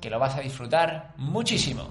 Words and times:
que 0.00 0.10
lo 0.10 0.18
vas 0.18 0.36
a 0.36 0.40
disfrutar 0.40 1.14
muchísimo. 1.16 1.90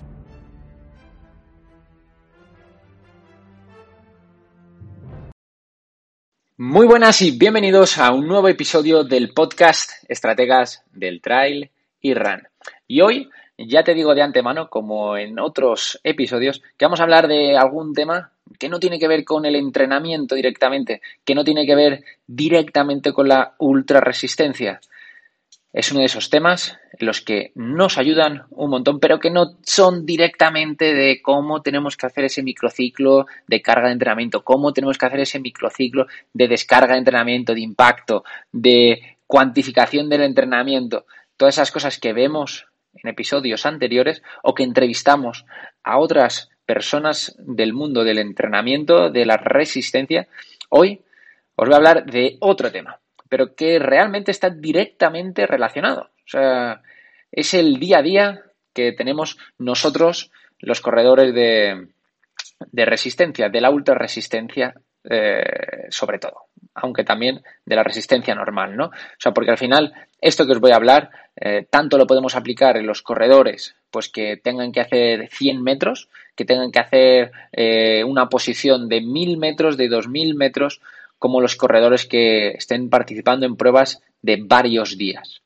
Muy 6.57 6.87
buenas 6.87 7.21
y 7.21 7.37
bienvenidos 7.37 7.97
a 7.97 8.11
un 8.13 8.27
nuevo 8.27 8.47
episodio 8.47 9.03
del 9.03 9.33
podcast 9.33 9.91
Estrategas 10.07 10.83
del 10.93 11.21
Trail 11.21 11.69
y 11.99 12.13
Run. 12.13 12.47
Y 12.87 13.01
hoy 13.01 13.29
ya 13.57 13.83
te 13.83 13.93
digo 13.93 14.15
de 14.15 14.21
antemano, 14.21 14.69
como 14.69 15.17
en 15.17 15.37
otros 15.39 15.99
episodios, 16.03 16.61
que 16.77 16.85
vamos 16.85 16.99
a 16.99 17.03
hablar 17.03 17.27
de 17.27 17.57
algún 17.57 17.93
tema 17.93 18.31
que 18.59 18.69
no 18.69 18.79
tiene 18.79 18.99
que 18.99 19.07
ver 19.07 19.25
con 19.25 19.45
el 19.45 19.55
entrenamiento 19.55 20.35
directamente, 20.35 21.01
que 21.23 21.35
no 21.35 21.43
tiene 21.43 21.65
que 21.65 21.75
ver 21.75 22.03
directamente 22.25 23.11
con 23.11 23.27
la 23.27 23.55
ultrarresistencia, 23.57 24.79
es 25.75 25.91
uno 25.91 25.99
de 25.99 26.05
esos 26.05 26.29
temas 26.29 26.79
en 26.97 27.05
los 27.05 27.19
que 27.19 27.51
nos 27.53 27.97
ayudan 27.97 28.43
un 28.51 28.69
montón, 28.69 29.01
pero 29.01 29.19
que 29.19 29.29
no 29.29 29.57
son 29.65 30.05
directamente 30.05 30.93
de 30.93 31.21
cómo 31.21 31.61
tenemos 31.61 31.97
que 31.97 32.05
hacer 32.05 32.23
ese 32.23 32.43
microciclo 32.43 33.25
de 33.45 33.61
carga 33.61 33.87
de 33.87 33.93
entrenamiento, 33.93 34.45
cómo 34.45 34.71
tenemos 34.71 34.97
que 34.97 35.05
hacer 35.05 35.19
ese 35.19 35.37
microciclo 35.41 36.07
de 36.33 36.47
descarga 36.47 36.93
de 36.93 36.99
entrenamiento, 36.99 37.53
de 37.53 37.59
impacto, 37.59 38.23
de 38.53 39.17
cuantificación 39.27 40.07
del 40.07 40.21
entrenamiento, 40.21 41.07
todas 41.35 41.55
esas 41.55 41.73
cosas 41.73 41.99
que 41.99 42.13
vemos 42.13 42.67
en 42.93 43.09
episodios 43.09 43.65
anteriores 43.65 44.23
o 44.43 44.55
que 44.55 44.63
entrevistamos 44.63 45.45
a 45.83 45.99
otras 45.99 46.49
personas 46.65 47.35
del 47.37 47.73
mundo 47.73 48.05
del 48.05 48.19
entrenamiento, 48.19 49.09
de 49.09 49.25
la 49.25 49.35
resistencia. 49.35 50.29
Hoy 50.69 51.01
os 51.57 51.65
voy 51.65 51.73
a 51.73 51.77
hablar 51.77 52.05
de 52.05 52.37
otro 52.39 52.71
tema 52.71 53.01
pero 53.29 53.55
que 53.55 53.79
realmente 53.79 54.31
está 54.31 54.49
directamente 54.49 55.47
relacionado. 55.47 56.09
O 56.25 56.27
sea, 56.27 56.81
es 57.31 57.53
el 57.53 57.79
día 57.79 57.99
a 57.99 58.03
día 58.03 58.41
que 58.73 58.91
tenemos 58.91 59.37
nosotros, 59.57 60.31
los 60.59 60.81
corredores 60.81 61.33
de, 61.33 61.87
de 62.59 62.85
resistencia, 62.85 63.49
de 63.49 63.61
la 63.61 63.69
ultra 63.69 63.95
resistencia, 63.95 64.73
eh, 65.07 65.87
sobre 65.89 66.17
todo, 66.17 66.45
aunque 66.73 67.03
también 67.03 67.43
de 67.63 67.75
la 67.75 67.83
resistencia 67.83 68.33
normal, 68.33 68.75
¿no? 68.75 68.85
O 68.85 69.19
sea, 69.19 69.33
porque 69.33 69.51
al 69.51 69.57
final, 69.57 69.93
esto 70.19 70.45
que 70.45 70.53
os 70.53 70.59
voy 70.59 70.71
a 70.71 70.77
hablar, 70.77 71.11
eh, 71.35 71.67
tanto 71.69 71.97
lo 71.97 72.07
podemos 72.07 72.35
aplicar 72.35 72.77
en 72.77 72.87
los 72.87 73.01
corredores, 73.03 73.75
pues 73.91 74.09
que 74.09 74.37
tengan 74.37 74.71
que 74.71 74.81
hacer 74.81 75.29
100 75.29 75.61
metros, 75.61 76.09
que 76.35 76.45
tengan 76.45 76.71
que 76.71 76.79
hacer 76.79 77.31
eh, 77.51 78.03
una 78.03 78.29
posición 78.29 78.89
de 78.89 79.01
1000 79.01 79.37
metros, 79.37 79.77
de 79.77 79.89
2000 79.89 80.35
metros, 80.35 80.81
como 81.19 81.41
los 81.41 81.55
corredores 81.55 82.05
que 82.05 82.49
estén 82.51 82.89
participando 82.89 83.45
en 83.45 83.55
pruebas 83.55 84.01
de 84.21 84.41
varios 84.43 84.97
días. 84.97 85.41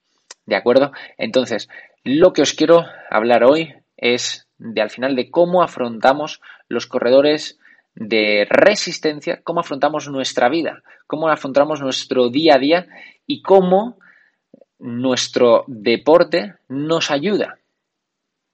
¿De 0.46 0.56
acuerdo? 0.56 0.92
Entonces, 1.18 1.70
lo 2.04 2.34
que 2.34 2.42
os 2.42 2.54
quiero 2.54 2.86
hablar 3.10 3.44
hoy 3.44 3.74
es 3.98 4.48
de 4.58 4.82
al 4.82 4.90
final 4.90 5.16
de 5.16 5.30
cómo 5.30 5.62
afrontamos 5.64 6.42
los 6.68 6.88
corredores 6.88 7.60
de 7.96 8.48
resistencia, 8.50 9.42
cómo 9.44 9.60
afrontamos 9.60 10.08
nuestra 10.10 10.50
vida, 10.50 10.84
cómo 11.08 11.30
afrontamos 11.30 11.82
nuestro 11.82 12.30
día 12.30 12.56
a 12.56 12.60
día 12.60 12.88
y 13.26 13.42
cómo 13.42 14.00
nuestro 14.80 15.66
deporte 15.68 16.56
nos 16.68 17.12
ayuda 17.12 17.60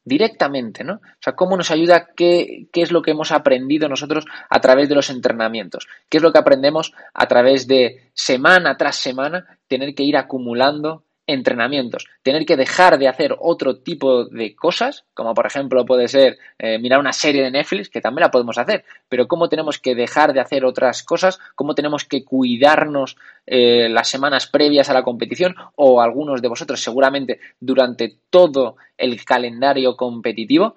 directamente, 0.06 0.84
¿no? 0.84 0.94
O 0.94 1.20
sea, 1.20 1.34
cómo 1.34 1.58
nos 1.58 1.72
ayuda, 1.72 2.10
qué, 2.16 2.68
qué, 2.72 2.84
es 2.84 2.92
lo 2.92 3.02
que 3.02 3.12
hemos 3.12 3.32
aprendido 3.32 3.90
nosotros 3.90 4.26
a 4.50 4.62
través 4.62 4.88
de 4.88 4.96
los 4.96 5.10
entrenamientos, 5.10 5.88
qué 6.08 6.18
es 6.18 6.24
lo 6.24 6.32
que 6.32 6.40
aprendemos 6.40 6.94
a 7.14 7.28
través 7.28 7.68
de 7.68 8.12
semana 8.14 8.78
tras 8.78 8.98
semana 8.98 9.58
tener 9.68 9.96
que 9.96 10.04
ir 10.04 10.16
acumulando 10.16 11.05
entrenamientos, 11.28 12.08
tener 12.22 12.46
que 12.46 12.56
dejar 12.56 13.00
de 13.00 13.08
hacer 13.08 13.36
otro 13.40 13.78
tipo 13.78 14.26
de 14.26 14.56
cosas, 14.56 15.06
como 15.14 15.34
por 15.34 15.48
ejemplo 15.48 15.86
puede 15.86 16.08
ser 16.08 16.38
eh, 16.60 16.78
mirar 16.78 17.00
una 17.00 17.14
serie 17.14 17.44
de 17.44 17.52
Netflix, 17.52 17.90
que 17.90 18.02
también 18.02 18.22
la 18.22 18.32
podemos 18.32 18.58
hacer, 18.58 18.86
pero 19.10 19.28
cómo 19.28 19.50
tenemos 19.50 19.80
que 19.80 19.96
dejar 19.96 20.34
de 20.34 20.40
hacer 20.40 20.66
otras 20.66 21.04
cosas, 21.04 21.40
cómo 21.56 21.74
tenemos 21.74 22.06
que 22.06 22.24
cuidarnos 22.24 23.18
eh, 23.46 23.90
las 23.90 24.08
semanas 24.08 24.48
previas 24.48 24.90
a 24.90 24.94
la 24.94 25.04
competición 25.04 25.56
o 25.76 26.02
algunos 26.02 26.42
de 26.42 26.48
vosotros 26.48 26.82
seguramente 26.82 27.40
durante 27.60 28.20
todo 28.30 28.78
el 28.98 29.24
calendario 29.26 29.96
competitivo, 29.96 30.76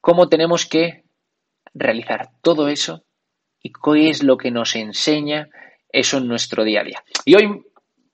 cómo 0.00 0.28
tenemos 0.28 0.66
que 0.66 1.04
realizar 1.74 2.30
todo 2.42 2.68
eso 2.68 3.04
y 3.62 3.72
qué 3.72 4.08
es 4.08 4.22
lo 4.22 4.38
que 4.38 4.50
nos 4.50 4.74
enseña 4.76 5.48
eso 5.92 6.18
en 6.18 6.28
nuestro 6.28 6.64
día 6.64 6.80
a 6.80 6.84
día. 6.84 7.04
Y 7.24 7.34
hoy 7.34 7.64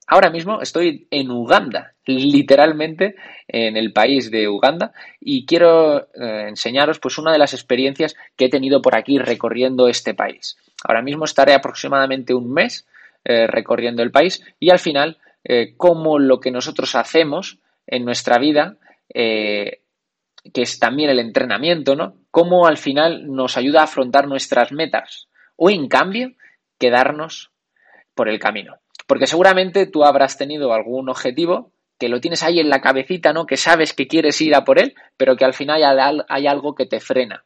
Ahora 0.09 0.29
mismo 0.29 0.61
estoy 0.61 1.05
en 1.11 1.29
Uganda, 1.31 1.93
literalmente 2.05 3.15
en 3.45 3.75
el 3.75 3.91
país 3.91 4.31
de 4.31 4.47
Uganda, 4.47 4.93
y 5.19 5.45
quiero 5.45 5.99
eh, 6.13 6.47
enseñaros 6.47 6.99
pues 6.99 7.17
una 7.17 7.33
de 7.33 7.37
las 7.37 7.53
experiencias 7.53 8.15
que 8.37 8.45
he 8.45 8.49
tenido 8.49 8.81
por 8.81 8.95
aquí 8.95 9.19
recorriendo 9.19 9.89
este 9.89 10.13
país. 10.13 10.55
Ahora 10.85 11.01
mismo 11.01 11.25
estaré 11.25 11.53
aproximadamente 11.53 12.33
un 12.33 12.53
mes 12.53 12.87
eh, 13.25 13.47
recorriendo 13.47 14.01
el 14.01 14.11
país 14.11 14.41
y 14.61 14.69
al 14.69 14.79
final 14.79 15.17
eh, 15.43 15.73
cómo 15.75 16.19
lo 16.19 16.39
que 16.39 16.51
nosotros 16.51 16.95
hacemos 16.95 17.59
en 17.85 18.05
nuestra 18.05 18.37
vida, 18.37 18.77
que 19.13 19.81
es 20.53 20.79
también 20.79 21.09
el 21.09 21.19
entrenamiento, 21.19 21.95
¿no? 21.95 22.17
Cómo 22.31 22.67
al 22.67 22.77
final 22.77 23.25
nos 23.27 23.57
ayuda 23.57 23.81
a 23.81 23.85
afrontar 23.85 24.27
nuestras 24.27 24.71
metas 24.71 25.27
o 25.55 25.69
en 25.69 25.87
cambio 25.87 26.33
quedarnos 26.77 27.51
por 28.13 28.29
el 28.29 28.39
camino. 28.39 28.77
Porque 29.07 29.25
seguramente 29.25 29.87
tú 29.87 30.03
habrás 30.03 30.37
tenido 30.37 30.73
algún 30.73 31.09
objetivo 31.09 31.71
que 31.97 32.09
lo 32.09 32.19
tienes 32.19 32.43
ahí 32.43 32.59
en 32.59 32.69
la 32.69 32.81
cabecita, 32.81 33.33
¿no? 33.33 33.45
Que 33.45 33.57
sabes 33.57 33.93
que 33.93 34.07
quieres 34.07 34.39
ir 34.41 34.53
a 34.53 34.63
por 34.63 34.79
él, 34.79 34.93
pero 35.15 35.35
que 35.35 35.45
al 35.45 35.53
final 35.53 36.25
hay 36.29 36.47
algo 36.47 36.75
que 36.75 36.85
te 36.85 36.99
frena. 36.99 37.43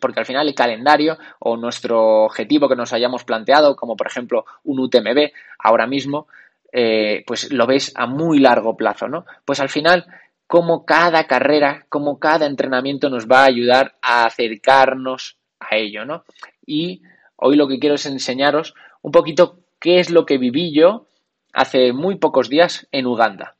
Porque 0.00 0.20
al 0.20 0.26
final 0.26 0.46
el 0.48 0.54
calendario 0.54 1.16
o 1.38 1.56
nuestro 1.56 2.24
objetivo 2.24 2.68
que 2.68 2.76
nos 2.76 2.92
hayamos 2.92 3.24
planteado, 3.24 3.76
como 3.76 3.96
por 3.96 4.08
ejemplo 4.08 4.44
un 4.64 4.80
UTMB, 4.80 5.30
ahora 5.58 5.86
mismo, 5.86 6.26
eh, 6.72 7.22
pues 7.26 7.52
lo 7.52 7.66
ves 7.66 7.92
a 7.94 8.06
muy 8.06 8.40
largo 8.40 8.76
plazo, 8.76 9.08
¿no? 9.08 9.24
Pues 9.44 9.60
al 9.60 9.68
final, 9.68 10.06
como 10.46 10.84
cada 10.84 11.26
carrera, 11.26 11.86
como 11.88 12.18
cada 12.18 12.46
entrenamiento 12.46 13.08
nos 13.08 13.26
va 13.26 13.42
a 13.42 13.46
ayudar 13.46 13.94
a 14.02 14.24
acercarnos 14.26 15.38
a 15.60 15.76
ello, 15.76 16.04
¿no? 16.04 16.24
Y 16.66 17.02
hoy 17.36 17.56
lo 17.56 17.68
que 17.68 17.78
quiero 17.78 17.94
es 17.94 18.06
enseñaros 18.06 18.74
un 19.02 19.12
poquito 19.12 19.61
qué 19.82 19.98
es 19.98 20.10
lo 20.10 20.24
que 20.24 20.38
viví 20.38 20.72
yo 20.72 21.08
hace 21.52 21.92
muy 21.92 22.16
pocos 22.16 22.48
días 22.48 22.86
en 22.92 23.06
Uganda. 23.06 23.56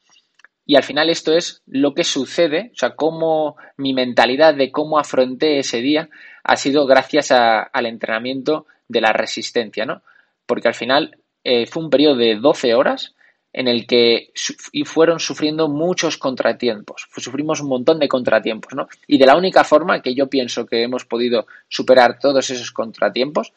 Y 0.64 0.76
al 0.76 0.84
final 0.84 1.10
esto 1.10 1.36
es 1.36 1.62
lo 1.66 1.92
que 1.92 2.04
sucede, 2.04 2.70
o 2.72 2.76
sea, 2.76 2.94
cómo 2.94 3.56
mi 3.76 3.92
mentalidad 3.92 4.54
de 4.54 4.70
cómo 4.70 4.98
afronté 4.98 5.58
ese 5.58 5.78
día 5.78 6.08
ha 6.44 6.56
sido 6.56 6.86
gracias 6.86 7.32
al 7.32 7.86
entrenamiento 7.86 8.66
de 8.88 9.00
la 9.00 9.12
resistencia, 9.12 9.84
¿no? 9.84 10.02
Porque 10.46 10.68
al 10.68 10.74
final 10.74 11.18
eh, 11.42 11.66
fue 11.66 11.82
un 11.82 11.90
periodo 11.90 12.16
de 12.16 12.36
12 12.36 12.74
horas 12.74 13.14
en 13.52 13.66
el 13.66 13.86
que 13.86 14.32
y 14.70 14.84
fueron 14.84 15.18
sufriendo 15.18 15.68
muchos 15.68 16.16
contratiempos, 16.16 17.08
sufrimos 17.16 17.60
un 17.60 17.68
montón 17.68 17.98
de 17.98 18.08
contratiempos, 18.08 18.74
¿no? 18.74 18.88
Y 19.08 19.18
de 19.18 19.26
la 19.26 19.36
única 19.36 19.64
forma 19.64 20.00
que 20.00 20.14
yo 20.14 20.28
pienso 20.28 20.64
que 20.66 20.84
hemos 20.84 21.04
podido 21.04 21.46
superar 21.68 22.20
todos 22.20 22.48
esos 22.48 22.70
contratiempos, 22.70 23.52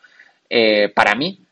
eh, 0.49 0.89
para 0.89 1.15
mí, 1.15 1.44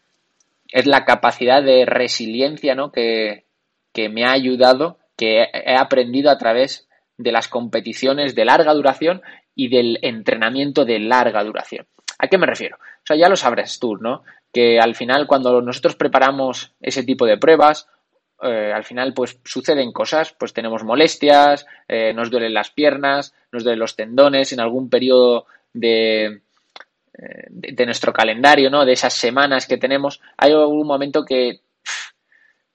es 0.73 0.87
la 0.87 1.05
capacidad 1.05 1.61
de 1.61 1.85
resiliencia, 1.85 2.73
¿no? 2.73 2.91
Que, 2.91 3.45
que 3.93 4.09
me 4.09 4.25
ha 4.25 4.31
ayudado, 4.31 4.97
que 5.15 5.47
he 5.53 5.75
aprendido 5.75 6.31
a 6.31 6.37
través 6.39 6.89
de 7.17 7.31
las 7.31 7.47
competiciones 7.47 8.33
de 8.33 8.43
larga 8.43 8.73
duración 8.73 9.21
y 9.53 9.69
del 9.69 9.99
entrenamiento 10.01 10.83
de 10.83 10.99
larga 10.99 11.43
duración. 11.43 11.85
¿A 12.17 12.27
qué 12.27 12.39
me 12.39 12.47
refiero? 12.47 12.77
O 12.77 13.05
sea, 13.05 13.15
ya 13.15 13.29
lo 13.29 13.35
sabrás 13.35 13.79
tú, 13.79 13.97
¿no? 13.97 14.23
Que 14.51 14.79
al 14.79 14.95
final 14.95 15.27
cuando 15.27 15.61
nosotros 15.61 15.95
preparamos 15.95 16.73
ese 16.81 17.03
tipo 17.03 17.27
de 17.27 17.37
pruebas 17.37 17.87
eh, 18.41 18.73
al 18.73 18.83
final 18.83 19.13
pues 19.13 19.39
suceden 19.45 19.91
cosas, 19.93 20.35
pues 20.37 20.53
tenemos 20.53 20.83
molestias, 20.83 21.67
eh, 21.87 22.13
nos 22.13 22.31
duelen 22.31 22.53
las 22.53 22.71
piernas, 22.71 23.33
nos 23.51 23.63
duelen 23.63 23.79
los 23.79 23.95
tendones 23.95 24.51
en 24.51 24.59
algún 24.59 24.89
periodo 24.89 25.45
de, 25.71 26.41
de, 27.49 27.85
nuestro 27.85 28.13
calendario, 28.13 28.69
¿no? 28.69 28.85
De 28.85 28.93
esas 28.93 29.13
semanas 29.13 29.67
que 29.67 29.77
tenemos, 29.77 30.21
hay 30.37 30.51
algún 30.51 30.87
momento 30.87 31.25
que 31.25 31.61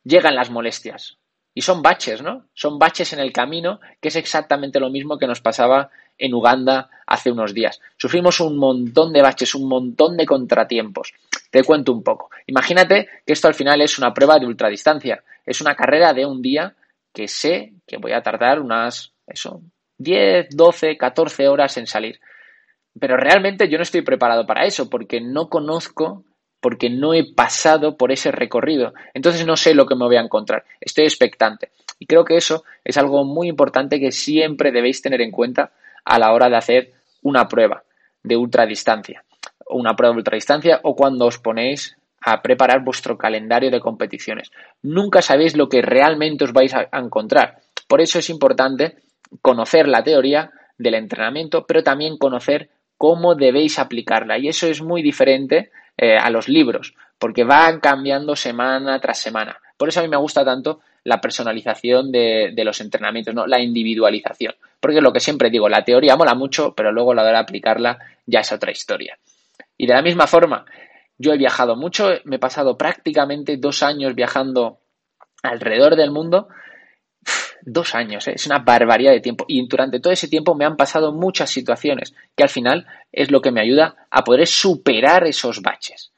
llegan 0.05 0.35
las 0.35 0.51
molestias. 0.51 1.19
Y 1.55 1.63
son 1.63 1.83
baches, 1.83 2.23
¿no? 2.23 2.47
Son 2.55 2.79
baches 2.79 3.13
en 3.13 3.19
el 3.19 3.33
camino, 3.33 3.81
que 4.01 4.09
es 4.09 4.17
exactamente 4.17 4.79
lo 4.79 4.91
mismo 4.91 5.19
que 5.19 5.27
nos 5.27 5.41
pasaba 5.41 5.91
en 6.17 6.35
Uganda 6.35 6.89
hace 7.07 7.31
unos 7.31 7.55
días. 7.55 7.81
Sufrimos 7.97 8.41
un 8.41 8.57
montón 8.57 9.13
de 9.13 9.23
baches, 9.23 9.55
un 9.55 9.69
montón 9.69 10.17
de 10.17 10.27
contratiempos. 10.27 11.15
Te 11.51 11.65
cuento 11.65 11.93
un 11.93 12.03
poco. 12.03 12.31
Imagínate 12.47 13.09
que 13.27 13.33
esto 13.33 13.49
al 13.49 13.55
final 13.55 13.81
es 13.81 13.99
una 13.99 14.13
prueba 14.13 14.39
de 14.39 14.47
ultradistancia. 14.47 15.23
Es 15.45 15.61
una 15.61 15.75
carrera 15.75 16.13
de 16.13 16.27
un 16.27 16.43
día 16.43 16.75
que 17.13 17.27
sé 17.27 17.73
que 17.87 17.97
voy 17.97 18.13
a 18.13 18.23
tardar 18.23 18.61
unas, 18.61 19.13
eso, 19.27 19.63
10, 19.97 20.51
12, 20.51 20.97
14 20.97 21.49
horas 21.49 21.77
en 21.77 21.87
salir. 21.87 22.21
Pero 23.01 23.17
realmente 23.17 23.69
yo 23.69 23.79
no 23.79 23.83
estoy 23.83 24.03
preparado 24.03 24.47
para 24.47 24.65
eso 24.65 24.89
porque 24.89 25.21
no 25.21 25.49
conozco, 25.49 26.25
porque 26.61 26.91
no 26.91 27.15
he 27.15 27.33
pasado 27.35 27.97
por 27.97 28.13
ese 28.13 28.31
recorrido. 28.33 28.93
Entonces 29.15 29.47
no 29.47 29.57
sé 29.57 29.75
lo 29.75 29.87
que 29.87 29.95
me 29.95 30.07
voy 30.07 30.17
a 30.17 30.23
encontrar. 30.23 30.65
Estoy 30.81 31.05
expectante. 31.05 31.71
Y 31.99 32.07
creo 32.07 32.25
que 32.25 32.37
eso 32.37 32.65
es 32.85 32.97
algo 32.97 33.25
muy 33.25 33.49
importante 33.49 34.01
que 34.01 34.13
siempre 34.13 34.73
debéis 34.73 35.03
tener 35.03 35.21
en 35.21 35.31
cuenta 35.31 35.73
a 36.05 36.19
la 36.19 36.33
hora 36.33 36.49
de 36.49 36.57
hacer 36.57 36.93
una 37.23 37.49
prueba 37.49 37.83
de 38.23 38.37
ultradistancia, 38.37 39.25
una 39.69 39.95
prueba 39.95 40.15
de 40.15 40.19
ultradistancia 40.19 40.81
o 40.83 40.95
cuando 40.95 41.27
os 41.27 41.39
ponéis 41.39 41.97
a 42.21 42.43
preparar 42.43 42.85
vuestro 42.85 43.17
calendario 43.17 43.71
de 43.71 43.81
competiciones. 43.81 44.51
Nunca 44.83 45.23
sabéis 45.23 45.57
lo 45.57 45.69
que 45.69 45.83
realmente 45.83 46.45
os 46.45 46.53
vais 46.53 46.75
a 46.75 46.89
encontrar. 46.93 47.61
Por 47.87 48.01
eso 48.01 48.19
es 48.19 48.29
importante 48.31 48.97
conocer 49.43 49.89
la 49.89 50.03
teoría 50.03 50.51
del 50.79 50.95
entrenamiento, 50.95 51.67
pero 51.67 51.83
también 51.83 52.19
conocer 52.19 52.71
cómo 52.99 53.35
debéis 53.35 53.79
aplicarla. 53.79 54.37
Y 54.37 54.49
eso 54.49 54.67
es 54.67 54.83
muy 54.83 55.01
diferente 55.03 55.71
eh, 55.97 56.17
a 56.17 56.29
los 56.29 56.49
libros, 56.49 56.95
porque 57.19 57.45
van 57.45 57.81
cambiando 57.81 58.37
semana 58.37 59.01
tras 59.01 59.19
semana. 59.19 59.57
Por 59.79 59.89
eso 59.89 60.01
a 60.01 60.03
mí 60.03 60.09
me 60.09 60.17
gusta 60.17 60.45
tanto 60.45 60.81
la 61.05 61.21
personalización 61.21 62.13
de, 62.13 62.53
los 62.65 62.81
entrenamientos, 62.81 63.35
¿no? 63.35 63.47
la 63.47 63.61
individualización. 63.61 64.55
Porque 64.81 65.01
lo 65.01 65.13
que 65.13 65.21
siempre 65.21 65.49
digo, 65.49 65.69
la 65.69 65.85
teoría 65.85 66.17
mola 66.17 66.35
mucho, 66.35 66.75
pero 66.75 66.93
luego 66.93 67.15
la 67.15 67.25
de 67.25 67.37
aplicarla 67.37 67.99
ya 68.27 68.41
es 68.41 68.53
otra 68.53 68.71
historia. 68.71 69.19
Y 69.77 69.87
de 69.87 69.95
la 69.95 70.03
misma 70.03 70.27
forma, 70.27 70.67
yo 71.17 71.33
he 71.33 71.39
viajado 71.39 71.77
mucho, 71.77 72.11
me 72.25 72.37
he 72.37 72.39
pasado 72.39 72.77
prácticamente 72.77 73.57
dos 73.57 73.83
años 73.83 74.15
viajando 74.15 74.79
alrededor 75.43 75.97
del 75.97 76.11
mundo. 76.11 76.49
Dos 77.71 77.95
años, 77.95 78.27
¿eh? 78.29 78.33
es 78.35 78.47
una 78.47 78.61
barbaridad 78.61 79.13
de 79.13 79.21
tiempo. 79.21 79.45
Y 79.47 79.67
durante 79.69 80.01
todo 80.01 80.11
ese 80.11 80.27
tiempo 80.27 80.55
me 80.55 80.65
han 80.65 80.77
pasado 80.77 81.13
muchas 81.13 81.51
situaciones 81.51 82.15
que 82.35 82.43
al 82.43 82.49
final 82.49 82.87
es 83.13 83.31
lo 83.31 83.43
que 83.43 83.53
me 83.53 83.61
ayuda 83.61 84.07
a 84.11 84.25
poder 84.25 84.47
superar 84.47 85.27
esos 85.27 85.61
baches. 85.61 86.11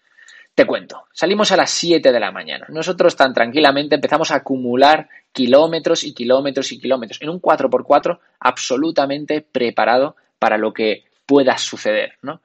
Te 0.55 0.65
cuento, 0.65 1.07
salimos 1.13 1.51
a 1.51 1.57
las 1.57 1.71
7 1.71 2.13
de 2.13 2.21
la 2.21 2.31
mañana. 2.31 2.67
Nosotros 2.69 3.17
tan 3.17 3.35
tranquilamente 3.35 3.97
empezamos 3.97 4.31
a 4.31 4.37
acumular 4.37 5.09
kilómetros 5.33 6.05
y 6.05 6.15
kilómetros 6.15 6.71
y 6.71 6.79
kilómetros 6.79 7.21
en 7.21 7.31
un 7.31 7.43
4x4 7.43 8.21
absolutamente 8.39 9.41
preparado 9.41 10.15
para 10.39 10.57
lo 10.57 10.73
que 10.73 11.03
pueda 11.27 11.59
suceder, 11.59 12.13
¿no? 12.23 12.43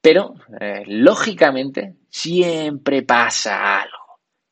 Pero, 0.00 0.34
eh, 0.60 0.84
lógicamente, 0.86 1.94
siempre 2.08 3.02
pasa 3.02 3.80
algo. 3.80 4.05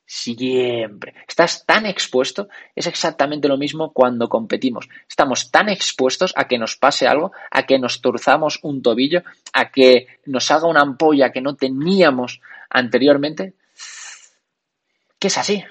Siempre. 0.07 1.15
Estás 1.27 1.65
tan 1.65 1.87
expuesto, 1.87 2.47
es 2.75 2.85
exactamente 2.85 3.47
lo 3.47 3.57
mismo 3.57 3.91
cuando 3.91 4.29
competimos. 4.29 4.87
Estamos 5.09 5.49
tan 5.49 5.67
expuestos 5.67 6.31
a 6.35 6.47
que 6.47 6.59
nos 6.59 6.77
pase 6.77 7.07
algo, 7.07 7.31
a 7.49 7.63
que 7.63 7.79
nos 7.79 8.01
torzamos 8.01 8.59
un 8.61 8.83
tobillo, 8.83 9.23
a 9.51 9.71
que 9.71 10.07
nos 10.25 10.51
haga 10.51 10.67
una 10.67 10.81
ampolla 10.81 11.31
que 11.31 11.41
no 11.41 11.55
teníamos 11.55 12.39
anteriormente, 12.69 13.53
que 15.17 15.27
es 15.27 15.37
así, 15.39 15.63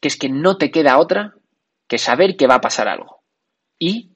que 0.00 0.08
es 0.08 0.16
que 0.16 0.30
no 0.30 0.56
te 0.56 0.70
queda 0.70 0.98
otra 0.98 1.34
que 1.86 1.98
saber 1.98 2.36
que 2.36 2.46
va 2.46 2.54
a 2.54 2.60
pasar 2.62 2.88
algo. 2.88 3.20
Y 3.78 4.12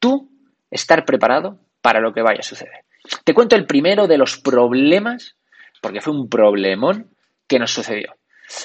tú 0.00 0.32
estar 0.68 1.04
preparado 1.04 1.60
para 1.80 2.00
lo 2.00 2.12
que 2.12 2.22
vaya 2.22 2.40
a 2.40 2.44
suceder. 2.44 2.84
Te 3.22 3.34
cuento 3.34 3.54
el 3.54 3.66
primero 3.66 4.08
de 4.08 4.18
los 4.18 4.38
problemas, 4.38 5.36
porque 5.80 6.00
fue 6.00 6.12
un 6.12 6.28
problemón 6.28 7.14
que 7.46 7.60
nos 7.60 7.72
sucedió. 7.72 8.16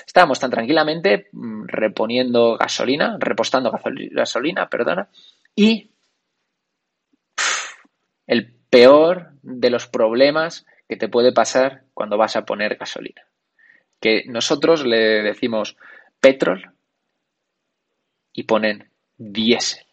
Estábamos 0.05 0.39
tan 0.39 0.51
tranquilamente 0.51 1.29
mm, 1.31 1.65
reponiendo 1.67 2.57
gasolina, 2.57 3.17
repostando 3.19 3.71
gasolina, 4.11 4.69
perdona, 4.69 5.09
y 5.55 5.91
el 8.25 8.53
peor 8.69 9.31
de 9.41 9.69
los 9.69 9.87
problemas 9.87 10.65
que 10.87 10.97
te 10.97 11.09
puede 11.09 11.31
pasar 11.31 11.83
cuando 11.93 12.17
vas 12.17 12.35
a 12.35 12.45
poner 12.45 12.75
gasolina. 12.75 13.23
Que 13.99 14.25
nosotros 14.27 14.85
le 14.85 15.23
decimos 15.23 15.75
petrol 16.19 16.73
y 18.33 18.43
ponen 18.43 18.91
diésel. 19.17 19.85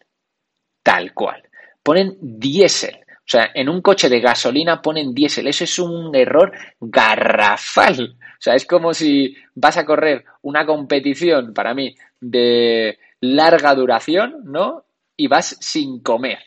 Tal 0.83 1.13
cual. 1.13 1.49
Ponen 1.81 2.17
diésel. 2.21 2.97
O 2.97 3.27
sea, 3.27 3.49
en 3.55 3.69
un 3.69 3.81
coche 3.81 4.07
de 4.07 4.19
gasolina 4.19 4.81
ponen 4.81 5.13
diésel. 5.13 5.47
Eso 5.47 5.63
es 5.63 5.79
un 5.79 6.15
error 6.15 6.51
garrafal. 6.79 8.17
O 8.35 8.41
sea, 8.41 8.55
es 8.55 8.65
como 8.65 8.93
si 8.93 9.35
vas 9.53 9.77
a 9.77 9.85
correr 9.85 10.25
una 10.41 10.65
competición, 10.65 11.53
para 11.53 11.73
mí, 11.73 11.95
de 12.19 12.99
larga 13.21 13.73
duración, 13.75 14.41
¿no? 14.45 14.85
Y 15.17 15.27
vas 15.27 15.57
sin 15.59 16.01
comer. 16.01 16.39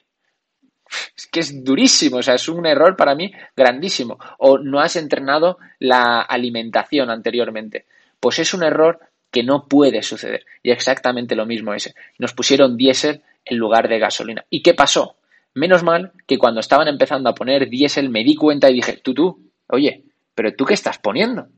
Es 1.17 1.27
que 1.27 1.41
es 1.41 1.65
durísimo, 1.65 2.19
o 2.19 2.23
sea, 2.23 2.35
es 2.35 2.49
un 2.49 2.65
error 2.67 2.97
para 2.97 3.15
mí 3.15 3.33
grandísimo. 3.57 4.19
O 4.39 4.59
no 4.59 4.81
has 4.81 4.97
entrenado 4.97 5.59
la 5.79 6.23
alimentación 6.23 7.11
anteriormente. 7.11 7.87
Pues 8.21 8.39
es 8.39 8.55
un 8.55 8.63
error 8.63 9.01
que 9.31 9.43
no 9.43 9.67
puede 9.67 10.03
suceder. 10.03 10.45
Y 10.63 10.71
exactamente 10.71 11.37
lo 11.37 11.47
mismo 11.47 11.75
ese. 11.75 11.95
Nos 12.19 12.33
pusieron 12.33 12.77
diésel 12.77 13.23
en 13.45 13.59
lugar 13.59 13.89
de 13.89 13.99
gasolina. 13.99 14.45
¿Y 14.51 14.63
qué 14.63 14.75
pasó? 14.75 15.17
Menos 15.55 15.83
mal 15.83 16.13
que 16.27 16.39
cuando 16.39 16.61
estaban 16.61 16.89
empezando 16.89 17.29
a 17.29 17.35
poner 17.35 17.69
diésel 17.69 18.11
me 18.11 18.25
di 18.25 18.35
cuenta 18.37 18.71
y 18.71 18.75
dije, 18.75 19.01
tú, 19.03 19.15
tú, 19.15 19.51
oye, 19.69 20.05
pero 20.35 20.55
tú 20.55 20.65
qué 20.65 20.75
estás 20.75 20.99
poniendo? 20.99 21.49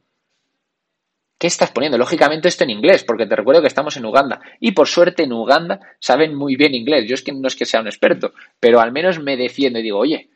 ¿Qué 1.40 1.46
estás 1.46 1.70
poniendo? 1.70 1.96
Lógicamente 1.96 2.48
esto 2.48 2.64
en 2.64 2.70
inglés, 2.70 3.02
porque 3.02 3.24
te 3.24 3.34
recuerdo 3.34 3.62
que 3.62 3.68
estamos 3.68 3.96
en 3.96 4.04
Uganda. 4.04 4.42
Y 4.60 4.72
por 4.72 4.86
suerte 4.86 5.22
en 5.22 5.32
Uganda 5.32 5.80
saben 5.98 6.34
muy 6.34 6.54
bien 6.54 6.74
inglés. 6.74 7.08
Yo 7.08 7.14
es 7.14 7.22
que 7.22 7.32
no 7.32 7.48
es 7.48 7.56
que 7.56 7.64
sea 7.64 7.80
un 7.80 7.86
experto, 7.86 8.34
pero 8.60 8.78
al 8.78 8.92
menos 8.92 9.18
me 9.20 9.38
defiendo 9.38 9.78
y 9.78 9.82
digo, 9.82 9.98
oye, 9.98 10.28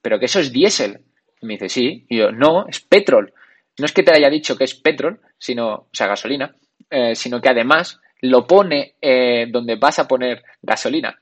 pero 0.00 0.18
que 0.18 0.24
eso 0.24 0.40
es 0.40 0.50
diésel. 0.50 1.02
Y 1.42 1.46
me 1.46 1.52
dice, 1.54 1.68
sí. 1.68 2.06
Y 2.08 2.16
yo, 2.16 2.32
no, 2.32 2.66
es 2.68 2.80
petrol. 2.80 3.34
No 3.78 3.84
es 3.84 3.92
que 3.92 4.02
te 4.02 4.14
haya 4.14 4.30
dicho 4.30 4.56
que 4.56 4.64
es 4.64 4.74
petrol, 4.74 5.20
sino, 5.36 5.74
o 5.74 5.88
sea, 5.92 6.06
gasolina, 6.06 6.56
eh, 6.88 7.14
sino 7.14 7.38
que 7.38 7.50
además 7.50 8.00
lo 8.22 8.46
pone 8.46 8.94
eh, 8.98 9.48
donde 9.50 9.76
vas 9.76 9.98
a 9.98 10.08
poner 10.08 10.42
gasolina. 10.62 11.20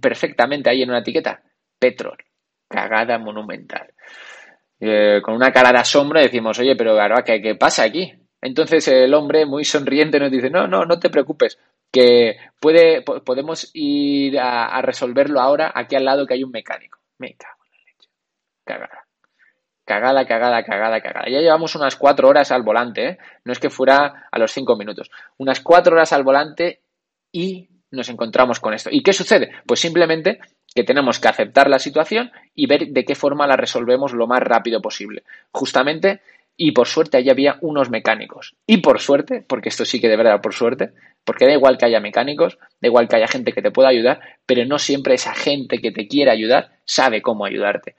Perfectamente 0.00 0.70
ahí 0.70 0.82
en 0.82 0.90
una 0.90 0.98
etiqueta. 0.98 1.40
Petrol. 1.78 2.18
Cagada 2.66 3.16
monumental. 3.16 3.94
Eh, 4.80 5.20
con 5.22 5.36
una 5.36 5.52
cara 5.52 5.70
de 5.70 5.78
asombro 5.78 6.20
decimos, 6.20 6.58
oye, 6.58 6.74
pero 6.74 6.98
¿qué, 7.24 7.40
¿qué 7.40 7.54
pasa 7.54 7.84
aquí? 7.84 8.12
Entonces 8.46 8.86
el 8.86 9.12
hombre 9.12 9.44
muy 9.44 9.64
sonriente 9.64 10.20
nos 10.20 10.30
dice, 10.30 10.50
no, 10.50 10.68
no, 10.68 10.84
no 10.84 11.00
te 11.00 11.10
preocupes, 11.10 11.58
que 11.90 12.36
puede, 12.60 13.02
podemos 13.02 13.70
ir 13.74 14.38
a, 14.38 14.80
resolverlo 14.82 15.40
ahora 15.40 15.72
aquí 15.74 15.96
al 15.96 16.04
lado 16.04 16.26
que 16.26 16.34
hay 16.34 16.44
un 16.44 16.52
mecánico. 16.52 17.00
Me 17.18 17.34
cago 17.34 17.64
en 17.64 17.72
la 17.72 17.78
leche. 17.90 18.08
Cagada. 18.64 19.06
Cagada, 19.84 20.26
cagada, 20.26 20.62
cagada, 20.62 21.00
cagada. 21.00 21.28
Ya 21.28 21.40
llevamos 21.40 21.74
unas 21.74 21.96
cuatro 21.96 22.28
horas 22.28 22.52
al 22.52 22.62
volante, 22.62 23.08
¿eh? 23.08 23.18
No 23.44 23.50
es 23.50 23.58
que 23.58 23.68
fuera 23.68 24.28
a 24.30 24.38
los 24.38 24.52
cinco 24.52 24.76
minutos. 24.76 25.10
Unas 25.38 25.58
cuatro 25.60 25.94
horas 25.94 26.12
al 26.12 26.22
volante 26.22 26.82
y 27.32 27.68
nos 27.90 28.08
encontramos 28.08 28.60
con 28.60 28.74
esto. 28.74 28.90
¿Y 28.92 29.02
qué 29.02 29.12
sucede? 29.12 29.50
Pues 29.66 29.80
simplemente 29.80 30.38
que 30.72 30.84
tenemos 30.84 31.18
que 31.18 31.26
aceptar 31.26 31.68
la 31.68 31.80
situación 31.80 32.30
y 32.54 32.68
ver 32.68 32.88
de 32.90 33.04
qué 33.04 33.16
forma 33.16 33.48
la 33.48 33.56
resolvemos 33.56 34.12
lo 34.12 34.28
más 34.28 34.40
rápido 34.40 34.80
posible. 34.80 35.24
Justamente, 35.50 36.20
y 36.56 36.72
por 36.72 36.88
suerte 36.88 37.18
allí 37.18 37.30
había 37.30 37.58
unos 37.60 37.90
mecánicos. 37.90 38.54
Y 38.66 38.78
por 38.78 39.00
suerte, 39.00 39.44
porque 39.46 39.68
esto 39.68 39.84
sí 39.84 40.00
que 40.00 40.08
de 40.08 40.16
verdad 40.16 40.40
por 40.40 40.54
suerte, 40.54 40.92
porque 41.24 41.46
da 41.46 41.52
igual 41.52 41.76
que 41.76 41.86
haya 41.86 42.00
mecánicos, 42.00 42.58
da 42.80 42.88
igual 42.88 43.08
que 43.08 43.16
haya 43.16 43.28
gente 43.28 43.52
que 43.52 43.62
te 43.62 43.70
pueda 43.70 43.88
ayudar, 43.88 44.20
pero 44.46 44.64
no 44.64 44.78
siempre 44.78 45.14
esa 45.14 45.34
gente 45.34 45.78
que 45.78 45.92
te 45.92 46.08
quiere 46.08 46.30
ayudar 46.30 46.78
sabe 46.84 47.20
cómo 47.20 47.44
ayudarte. 47.44 47.96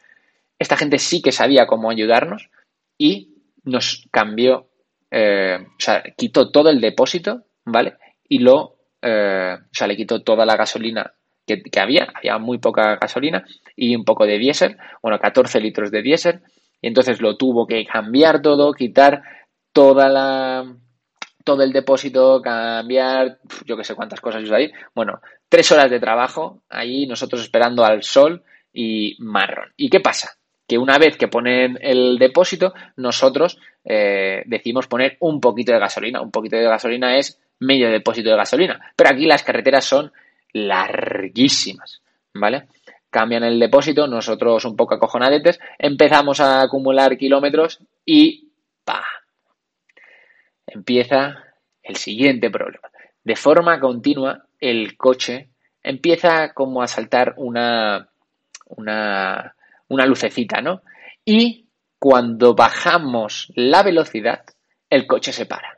Esta 0.57 0.77
gente 0.77 0.97
sí 0.97 1.21
que 1.21 1.31
sabía 1.31 1.67
cómo 1.67 1.89
ayudarnos 1.89 2.49
y 2.97 3.35
nos 3.63 4.07
cambió, 4.11 4.69
eh, 5.11 5.57
o 5.61 5.79
sea, 5.79 6.03
quitó 6.15 6.49
todo 6.51 6.69
el 6.69 6.81
depósito, 6.81 7.43
¿vale? 7.65 7.95
Y 8.27 8.39
lo, 8.39 8.77
eh, 9.01 9.55
o 9.59 9.73
sea, 9.73 9.87
le 9.87 9.95
quitó 9.95 10.23
toda 10.23 10.45
la 10.45 10.55
gasolina 10.55 11.13
que, 11.45 11.79
había, 11.79 12.07
había 12.13 12.37
muy 12.39 12.57
poca 12.57 12.97
gasolina 12.97 13.45
y 13.75 13.95
un 13.95 14.03
poco 14.03 14.25
de 14.25 14.37
diésel, 14.37 14.77
bueno, 15.01 15.19
14 15.19 15.61
litros 15.61 15.91
de 15.91 16.01
diésel, 16.01 16.41
y 16.81 16.87
entonces 16.87 17.21
lo 17.21 17.37
tuvo 17.37 17.65
que 17.65 17.85
cambiar 17.85 18.41
todo, 18.41 18.73
quitar 18.73 19.21
toda 19.71 20.09
la 20.09 20.65
todo 21.43 21.63
el 21.63 21.71
depósito, 21.71 22.41
cambiar, 22.41 23.39
yo 23.65 23.77
que 23.77 23.85
sé 23.85 23.95
cuántas 23.95 24.19
cosas 24.19 24.43
hizo 24.43 24.53
ahí. 24.53 24.69
Bueno, 24.93 25.21
tres 25.47 25.71
horas 25.71 25.89
de 25.89 25.97
trabajo 25.97 26.63
ahí, 26.69 27.07
nosotros 27.07 27.41
esperando 27.41 27.85
al 27.85 28.03
sol 28.03 28.43
y 28.73 29.15
marrón. 29.19 29.71
¿Y 29.77 29.89
qué 29.89 30.01
pasa? 30.01 30.37
Que 30.67 30.77
una 30.77 30.97
vez 30.97 31.15
que 31.15 31.29
ponen 31.29 31.79
el 31.81 32.17
depósito, 32.19 32.73
nosotros 32.97 33.57
eh, 33.85 34.43
decimos 34.45 34.87
poner 34.87 35.15
un 35.21 35.39
poquito 35.39 35.71
de 35.71 35.79
gasolina. 35.79 36.19
Un 36.19 36.31
poquito 36.31 36.57
de 36.57 36.63
gasolina 36.63 37.17
es 37.17 37.39
medio 37.59 37.89
depósito 37.89 38.29
de 38.29 38.35
gasolina. 38.35 38.91
Pero 38.93 39.11
aquí 39.11 39.25
las 39.25 39.43
carreteras 39.43 39.85
son 39.85 40.11
larguísimas, 40.51 42.01
¿vale? 42.33 42.67
Cambian 43.17 43.43
el 43.43 43.59
depósito, 43.59 44.05
nosotros 44.05 44.63
un 44.65 44.75
poco 44.75 44.93
acojonadetes, 44.93 45.59
empezamos 45.79 46.39
a 46.39 46.61
acumular 46.61 47.17
kilómetros 47.17 47.79
y 48.05 48.51
¡pa! 48.83 49.03
Empieza 50.67 51.43
el 51.81 51.95
siguiente 51.95 52.51
problema. 52.51 52.91
De 53.23 53.35
forma 53.35 53.79
continua, 53.79 54.45
el 54.59 54.95
coche 54.97 55.49
empieza 55.81 56.53
como 56.53 56.83
a 56.83 56.87
saltar 56.87 57.33
una, 57.37 58.07
una, 58.67 59.55
una 59.87 60.05
lucecita, 60.05 60.61
¿no? 60.61 60.83
Y 61.25 61.65
cuando 61.97 62.53
bajamos 62.53 63.51
la 63.55 63.81
velocidad, 63.81 64.43
el 64.91 65.07
coche 65.07 65.33
se 65.33 65.47
para 65.47 65.76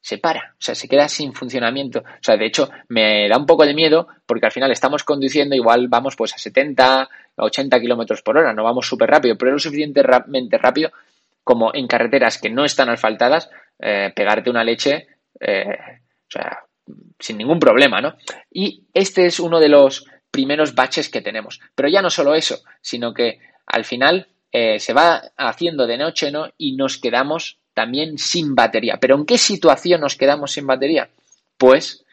se 0.00 0.18
para, 0.18 0.54
o 0.58 0.62
sea, 0.62 0.74
se 0.74 0.88
queda 0.88 1.08
sin 1.08 1.34
funcionamiento. 1.34 2.00
O 2.00 2.22
sea, 2.22 2.36
de 2.36 2.46
hecho, 2.46 2.70
me 2.88 3.28
da 3.28 3.36
un 3.36 3.46
poco 3.46 3.66
de 3.66 3.74
miedo 3.74 4.08
porque 4.26 4.46
al 4.46 4.52
final 4.52 4.70
estamos 4.70 5.04
conduciendo, 5.04 5.54
igual 5.54 5.88
vamos 5.88 6.16
pues 6.16 6.34
a 6.34 6.38
70, 6.38 7.08
80 7.36 7.80
kilómetros 7.80 8.22
por 8.22 8.38
hora, 8.38 8.54
no 8.54 8.64
vamos 8.64 8.86
súper 8.86 9.10
rápido, 9.10 9.36
pero 9.36 9.50
es 9.50 9.54
lo 9.54 9.58
suficientemente 9.70 10.58
rápido 10.58 10.90
como 11.44 11.74
en 11.74 11.86
carreteras 11.86 12.38
que 12.38 12.50
no 12.50 12.64
están 12.64 12.88
asfaltadas, 12.88 13.50
eh, 13.78 14.12
pegarte 14.14 14.50
una 14.50 14.64
leche, 14.64 15.06
eh, 15.40 15.78
o 16.28 16.30
sea, 16.30 16.60
sin 17.18 17.38
ningún 17.38 17.58
problema, 17.58 18.00
¿no? 18.00 18.16
Y 18.50 18.84
este 18.92 19.26
es 19.26 19.40
uno 19.40 19.58
de 19.58 19.68
los 19.68 20.06
primeros 20.30 20.74
baches 20.74 21.08
que 21.08 21.22
tenemos. 21.22 21.60
Pero 21.74 21.88
ya 21.88 22.02
no 22.02 22.10
solo 22.10 22.34
eso, 22.34 22.60
sino 22.80 23.12
que 23.12 23.40
al 23.66 23.84
final 23.84 24.28
eh, 24.52 24.78
se 24.78 24.92
va 24.92 25.22
haciendo 25.36 25.86
de 25.86 25.98
noche, 25.98 26.30
¿no? 26.30 26.48
Y 26.56 26.76
nos 26.76 26.98
quedamos 26.98 27.59
también 27.74 28.18
sin 28.18 28.54
batería. 28.54 28.98
¿Pero 29.00 29.16
en 29.16 29.26
qué 29.26 29.38
situación 29.38 30.00
nos 30.00 30.16
quedamos 30.16 30.52
sin 30.52 30.66
batería? 30.66 31.10
Pues 31.56 32.04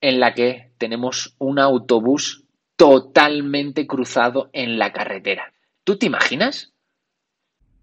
en 0.00 0.20
la 0.20 0.34
que 0.34 0.72
tenemos 0.78 1.34
un 1.38 1.58
autobús 1.58 2.44
totalmente 2.76 3.86
cruzado 3.86 4.48
en 4.52 4.78
la 4.78 4.92
carretera. 4.92 5.52
¿Tú 5.84 5.98
te 5.98 6.06
imaginas? 6.06 6.72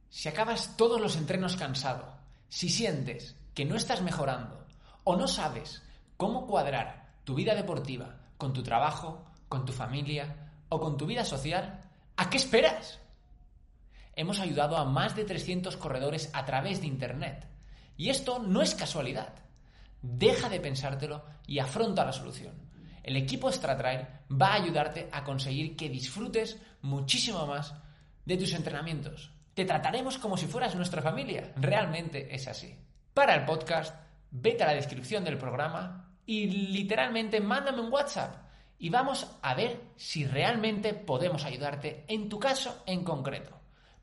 Si 0.10 0.28
acabas 0.28 0.76
todos 0.78 1.00
los 1.00 1.16
entrenos 1.18 1.56
cansado, 1.56 2.18
si 2.50 2.70
sientes 2.70 3.36
que 3.54 3.66
no 3.66 3.76
estás 3.76 4.02
mejorando 4.02 4.66
o 5.04 5.16
no 5.16 5.28
sabes 5.28 5.84
cómo 6.16 6.48
cuadrar 6.48 7.20
tu 7.24 7.36
vida 7.36 7.56
deportiva 7.56 8.16
con 8.38 8.54
tu 8.54 8.64
trabajo, 8.64 9.26
con 9.50 9.66
tu 9.66 9.74
familia 9.74 10.52
o 10.70 10.80
con 10.80 10.98
tu 10.98 11.06
vida 11.06 11.26
social, 11.26 11.84
¿a 12.16 12.30
qué 12.30 12.38
esperas? 12.38 13.00
Hemos 14.18 14.40
ayudado 14.40 14.76
a 14.76 14.84
más 14.84 15.16
de 15.16 15.24
300 15.24 15.78
corredores 15.78 16.30
a 16.34 16.44
través 16.44 16.82
de 16.82 16.88
Internet. 16.88 17.48
Y 17.96 18.10
esto 18.10 18.40
no 18.40 18.62
es 18.62 18.76
casualidad. 18.76 19.34
Deja 20.02 20.50
de 20.50 20.60
pensártelo 20.60 21.24
y 21.46 21.60
afronta 21.60 22.04
la 22.04 22.12
solución. 22.12 22.56
El 23.04 23.16
equipo 23.16 23.52
StraTrail 23.52 24.08
va 24.30 24.48
a 24.48 24.56
ayudarte 24.56 25.08
a 25.12 25.24
conseguir 25.24 25.78
que 25.78 25.90
disfrutes 25.90 26.60
muchísimo 26.82 27.46
más 27.46 27.76
de 28.26 28.38
tus 28.38 28.54
entrenamientos. 28.54 29.32
Te 29.54 29.66
trataremos 29.66 30.18
como 30.18 30.36
si 30.36 30.48
fueras 30.48 30.76
nuestra 30.76 31.02
familia. 31.02 31.54
Realmente 31.56 32.34
es 32.36 32.48
así. 32.48 32.76
Para 33.14 33.36
el 33.36 33.46
podcast, 33.46 33.96
vete 34.32 34.64
a 34.64 34.68
la 34.68 34.74
descripción 34.74 35.24
del 35.24 35.38
programa 35.38 36.18
y 36.26 36.48
literalmente 36.48 37.40
mándame 37.40 37.82
un 37.82 37.94
WhatsApp 37.94 38.48
y 38.80 38.90
vamos 38.90 39.28
a 39.42 39.54
ver 39.54 39.80
si 39.96 40.26
realmente 40.26 40.94
podemos 40.94 41.46
ayudarte 41.46 42.04
en 42.08 42.30
tu 42.30 42.40
caso 42.40 42.84
en 42.86 43.04
concreto 43.04 43.58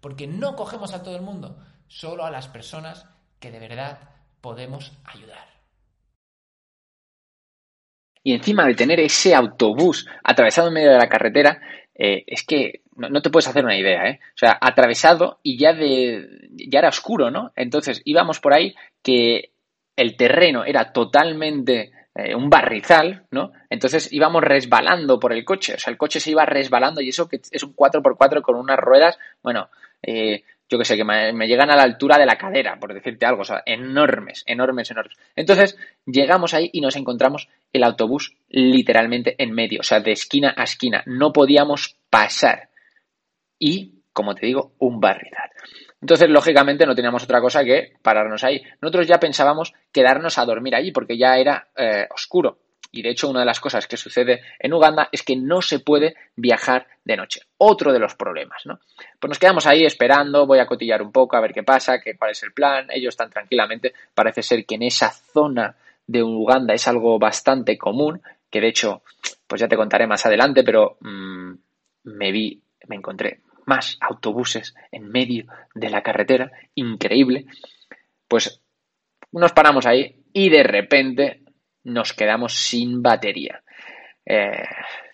porque 0.05 0.27
no 0.27 0.55
cogemos 0.55 0.93
a 0.93 1.03
todo 1.03 1.17
el 1.17 1.23
mundo, 1.23 1.57
solo 1.89 2.27
a 2.27 2.31
las 2.31 2.47
personas 2.47 3.09
que 3.41 3.51
de 3.51 3.59
verdad 3.59 4.01
podemos 4.43 4.93
ayudar. 5.03 5.49
Y 8.23 8.35
encima 8.35 8.67
de 8.67 8.75
tener 8.75 9.01
ese 9.01 9.35
autobús 9.35 10.07
atravesado 10.23 10.69
en 10.69 10.75
medio 10.75 10.93
de 10.93 10.99
la 10.99 11.09
carretera, 11.09 11.59
eh, 11.95 12.23
es 12.27 12.45
que 12.45 12.83
no, 12.97 13.23
te 13.23 13.31
puedes 13.31 13.49
hacer 13.49 13.65
una 13.65 13.79
idea, 13.79 14.07
¿eh? 14.11 14.21
O 14.35 14.37
sea, 14.37 14.59
atravesado 14.61 15.41
y 15.43 15.57
ya 15.57 15.73
de 15.73 16.51
ya 16.51 16.81
era 16.81 16.91
oscuro, 16.91 17.31
¿no? 17.31 17.53
Entonces 17.57 18.03
íbamos 18.05 18.41
por 18.41 18.53
ahí 18.53 18.75
que 19.03 19.53
el 19.97 20.19
terreno 20.19 20.67
era 20.67 20.93
totalmente 20.93 21.93
eh, 22.15 22.35
un 22.35 22.51
barrizal, 22.51 23.25
¿no? 23.31 23.53
Entonces 23.71 24.13
íbamos 24.13 24.45
resbalando 24.45 25.19
por 25.19 25.33
el 25.33 25.47
coche, 25.47 25.77
o 25.77 25.79
sea, 25.79 25.91
el 25.91 25.97
coche 25.97 26.21
se 26.21 26.33
iba 26.33 26.45
resbalando 26.45 27.01
y 27.01 27.09
eso 27.09 27.27
que 27.27 27.41
es 27.51 27.63
un 27.63 27.75
4x4 27.75 28.43
con 28.43 28.57
unas 28.57 28.79
ruedas, 28.79 29.19
bueno, 29.43 29.71
eh, 30.07 30.45
yo 30.69 30.79
que 30.79 30.85
sé, 30.85 30.97
que 30.97 31.05
me, 31.05 31.47
llegan 31.47 31.71
a 31.71 31.77
la 31.77 31.83
altura 31.83 32.19
de 32.19 32.27
la 32.27 32.37
cadera, 32.37 32.79
por 32.81 32.95
decirte 32.95 33.27
algo, 33.27 33.43
o 33.43 33.45
sea, 33.45 33.63
enormes, 33.67 34.43
enormes, 34.47 34.91
enormes. 34.91 35.17
Entonces, 35.37 35.79
llegamos 36.07 36.55
ahí 36.55 36.71
y 36.73 36.81
nos 36.81 36.97
encontramos 36.97 37.49
el 37.73 37.85
autobús 37.85 38.35
literalmente 38.49 39.35
en 39.39 39.53
medio, 39.53 39.81
o 39.81 39.83
sea, 39.85 40.01
de 40.01 40.13
esquina 40.13 40.55
a 40.57 40.65
esquina. 40.65 41.03
No 41.07 41.33
podíamos 41.33 41.97
pasar. 42.09 42.71
Y, 43.59 44.03
como 44.13 44.35
te 44.35 44.47
digo, 44.47 44.73
un 44.79 45.01
barridad. 45.01 45.51
Entonces, 46.01 46.29
lógicamente, 46.29 46.87
no 46.87 46.95
teníamos 46.95 47.25
otra 47.25 47.41
cosa 47.41 47.65
que 47.65 47.93
pararnos 48.03 48.43
ahí. 48.45 48.63
Nosotros 48.81 49.07
ya 49.07 49.19
pensábamos 49.19 49.73
quedarnos 49.93 50.39
a 50.39 50.45
dormir 50.45 50.75
allí 50.75 50.93
porque 50.93 51.17
ya 51.17 51.37
era 51.37 51.69
eh, 51.77 52.07
oscuro. 52.15 52.59
Y 52.95 53.03
de 53.03 53.11
hecho, 53.11 53.29
una 53.29 53.41
de 53.41 53.47
las 53.47 53.61
cosas 53.61 53.87
que 53.87 53.97
sucede 53.97 54.43
en 54.59 54.73
Uganda 54.73 55.09
es 55.11 55.23
que 55.23 55.37
no 55.37 55.61
se 55.61 55.81
puede 55.81 56.15
viajar 56.37 56.87
de 57.05 57.17
noche. 57.17 57.41
Otro 57.59 57.93
de 57.93 57.99
los 57.99 58.15
problemas, 58.15 58.65
¿no? 58.67 58.79
Pues 59.19 59.29
nos 59.29 59.39
quedamos 59.39 59.67
ahí 59.67 59.85
esperando, 59.85 60.47
voy 60.47 60.61
a 60.61 60.67
cotillar 60.67 61.03
un 61.03 61.11
poco 61.11 61.37
a 61.37 61.41
ver 61.41 61.53
qué 61.53 61.65
pasa, 61.65 62.01
qué, 62.01 62.17
cuál 62.17 62.31
es 62.31 62.43
el 62.45 62.53
plan. 62.53 62.87
Ellos 62.91 63.15
están 63.15 63.31
tranquilamente. 63.31 63.93
Parece 64.15 64.43
ser 64.43 64.65
que 64.65 64.77
en 64.77 64.83
esa 64.83 65.11
zona 65.11 65.75
de 66.07 66.23
Uganda 66.23 66.73
es 66.75 66.87
algo 66.87 67.19
bastante 67.19 67.77
común, 67.77 68.23
que 68.49 68.61
de 68.61 68.69
hecho, 68.69 69.03
pues 69.47 69.61
ya 69.61 69.69
te 69.69 69.77
contaré 69.77 70.07
más 70.07 70.25
adelante, 70.25 70.63
pero 70.63 70.97
mm, 71.01 71.53
me 72.05 72.31
vi, 72.31 72.63
me 72.87 72.97
encontré 72.97 73.41
más 73.67 73.97
autobuses 74.01 74.75
en 74.93 75.11
medio 75.11 75.47
de 75.75 75.91
la 75.91 76.03
carretera, 76.03 76.53
increíble. 76.75 77.47
Pues 78.29 78.61
nos 79.33 79.53
paramos 79.53 79.87
ahí 79.87 80.23
y 80.33 80.51
de 80.51 80.63
repente 80.63 81.44
nos 81.85 82.13
quedamos 82.13 82.55
sin 82.55 83.03
batería. 83.03 83.63
Eh, 84.25 84.65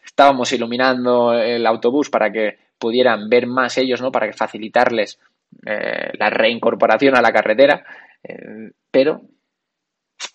estábamos 0.04 0.52
iluminando 0.52 1.32
el 1.34 1.66
autobús 1.66 2.10
para 2.10 2.30
que 2.30 2.58
pudieran 2.78 3.28
ver 3.28 3.46
más 3.46 3.76
ellos, 3.78 4.00
¿no? 4.00 4.10
Para 4.10 4.32
facilitarles 4.32 5.18
eh, 5.66 6.12
la 6.14 6.30
reincorporación 6.30 7.16
a 7.16 7.22
la 7.22 7.32
carretera, 7.32 7.84
eh, 8.22 8.70
pero 8.90 9.22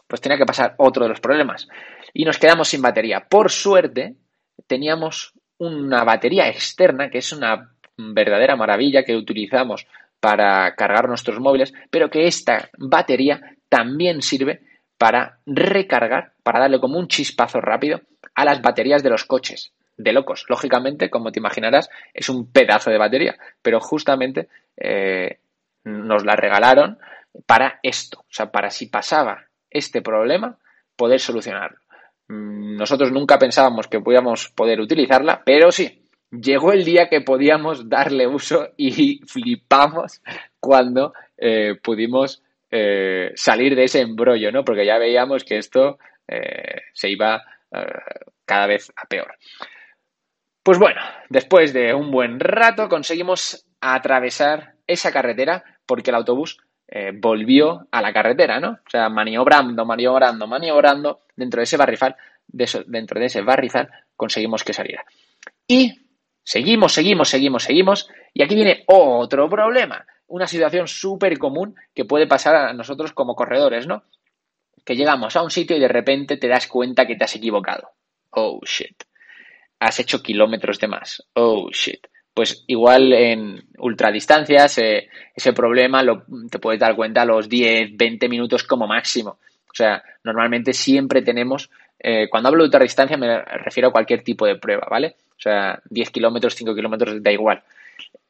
pues 0.07 0.21
tenía 0.21 0.37
que 0.37 0.45
pasar 0.45 0.75
otro 0.77 1.03
de 1.03 1.09
los 1.09 1.19
problemas 1.19 1.67
y 2.13 2.25
nos 2.25 2.37
quedamos 2.37 2.67
sin 2.67 2.81
batería. 2.81 3.25
Por 3.27 3.51
suerte 3.51 4.15
teníamos 4.67 5.33
una 5.57 6.03
batería 6.03 6.47
externa 6.47 7.09
que 7.09 7.19
es 7.19 7.31
una 7.31 7.71
verdadera 7.97 8.55
maravilla 8.55 9.03
que 9.03 9.15
utilizamos 9.15 9.87
para 10.19 10.73
cargar 10.75 11.07
nuestros 11.07 11.39
móviles, 11.39 11.73
pero 11.89 12.09
que 12.09 12.27
esta 12.27 12.69
batería 12.77 13.39
también 13.69 14.21
sirve 14.21 14.61
para 14.97 15.39
recargar, 15.45 16.33
para 16.43 16.59
darle 16.59 16.79
como 16.79 16.97
un 16.97 17.07
chispazo 17.07 17.59
rápido 17.61 18.01
a 18.33 18.45
las 18.45 18.61
baterías 18.61 19.03
de 19.03 19.09
los 19.09 19.25
coches. 19.25 19.73
De 19.97 20.11
locos. 20.11 20.45
Lógicamente, 20.49 21.09
como 21.09 21.31
te 21.31 21.39
imaginarás, 21.39 21.89
es 22.13 22.27
un 22.27 22.51
pedazo 22.51 22.91
de 22.91 22.97
batería, 22.97 23.37
pero 23.61 23.79
justamente 23.79 24.49
eh, 24.75 25.39
nos 25.85 26.25
la 26.25 26.35
regalaron 26.35 26.99
para 27.45 27.79
esto, 27.83 28.19
o 28.19 28.33
sea, 28.33 28.51
para 28.51 28.69
si 28.71 28.87
pasaba 28.87 29.45
este 29.69 30.01
problema, 30.01 30.57
poder 30.95 31.19
solucionarlo. 31.19 31.77
Mm, 32.27 32.75
nosotros 32.75 33.11
nunca 33.11 33.37
pensábamos 33.37 33.87
que 33.87 33.99
podíamos 33.99 34.49
poder 34.49 34.79
utilizarla, 34.81 35.43
pero 35.45 35.71
sí, 35.71 36.05
llegó 36.31 36.71
el 36.71 36.83
día 36.83 37.07
que 37.09 37.21
podíamos 37.21 37.89
darle 37.89 38.27
uso 38.27 38.69
y 38.77 39.19
flipamos 39.27 40.21
cuando 40.59 41.13
eh, 41.37 41.75
pudimos 41.81 42.41
eh, 42.71 43.31
salir 43.35 43.75
de 43.75 43.85
ese 43.85 44.01
embrollo, 44.01 44.51
¿no? 44.51 44.63
Porque 44.63 44.85
ya 44.85 44.97
veíamos 44.97 45.43
que 45.43 45.57
esto 45.57 45.97
eh, 46.27 46.81
se 46.93 47.09
iba 47.09 47.43
cada 48.45 48.67
vez 48.67 48.89
a 48.95 49.05
peor. 49.05 49.35
Pues 50.63 50.79
bueno, 50.79 51.01
después 51.29 51.73
de 51.73 51.93
un 51.93 52.09
buen 52.09 52.39
rato 52.39 52.87
conseguimos 52.87 53.67
atravesar 53.81 54.75
esa 54.87 55.11
carretera 55.11 55.61
porque 55.85 56.11
el 56.11 56.15
autobús 56.15 56.57
volvió 57.19 57.85
a 57.91 58.01
la 58.01 58.13
carretera, 58.13 58.61
¿no? 58.61 58.69
O 58.69 58.89
sea, 58.89 59.09
maniobrando, 59.09 59.83
maniobrando, 59.83 60.47
maniobrando 60.47 61.23
dentro 61.35 61.59
de 61.59 61.63
ese 61.65 61.75
barrizal, 61.75 62.15
dentro 62.47 63.19
de 63.19 63.25
ese 63.25 63.41
barrizal 63.41 63.89
conseguimos 64.15 64.63
que 64.63 64.71
saliera. 64.71 65.03
Y 65.67 66.05
Seguimos, 66.45 66.93
seguimos, 66.93 67.29
seguimos, 67.29 67.63
seguimos. 67.63 68.09
Y 68.33 68.43
aquí 68.43 68.53
viene 68.53 68.83
otro 68.85 69.49
problema. 69.49 70.05
Una 70.27 70.47
situación 70.47 70.87
súper 70.87 71.37
común 71.37 71.75
que 71.93 72.05
puede 72.05 72.27
pasar 72.27 72.55
a 72.55 72.73
nosotros 72.73 73.13
como 73.13 73.35
corredores, 73.35 73.87
¿no? 73.87 74.03
Que 74.83 74.95
llegamos 74.95 75.35
a 75.35 75.43
un 75.43 75.51
sitio 75.51 75.77
y 75.77 75.79
de 75.79 75.87
repente 75.87 76.37
te 76.37 76.47
das 76.47 76.67
cuenta 76.67 77.05
que 77.05 77.15
te 77.15 77.23
has 77.23 77.35
equivocado. 77.35 77.89
Oh, 78.31 78.59
shit. 78.65 79.03
Has 79.79 79.99
hecho 79.99 80.21
kilómetros 80.21 80.79
de 80.79 80.87
más. 80.87 81.23
Oh, 81.33 81.69
shit. 81.71 82.07
Pues 82.33 82.63
igual 82.67 83.13
en 83.13 83.63
ultradistancias 83.77 84.77
eh, 84.79 85.07
ese 85.33 85.53
problema 85.53 86.03
lo, 86.03 86.25
te 86.49 86.59
puedes 86.59 86.79
dar 86.79 86.95
cuenta 86.95 87.21
a 87.21 87.25
los 87.25 87.47
10, 87.47 87.95
20 87.95 88.27
minutos 88.27 88.63
como 88.63 88.87
máximo. 88.87 89.37
O 89.69 89.73
sea, 89.73 90.03
normalmente 90.23 90.73
siempre 90.73 91.21
tenemos, 91.21 91.69
eh, 91.99 92.27
cuando 92.29 92.49
hablo 92.49 92.63
de 92.63 92.67
ultradistancia 92.67 93.17
me 93.17 93.41
refiero 93.41 93.89
a 93.89 93.91
cualquier 93.91 94.23
tipo 94.23 94.45
de 94.45 94.55
prueba, 94.55 94.87
¿vale? 94.89 95.15
o 95.37 95.41
sea, 95.41 95.81
10 95.89 96.09
kilómetros, 96.11 96.55
5 96.55 96.73
kilómetros, 96.73 97.21
da 97.21 97.31
igual. 97.31 97.61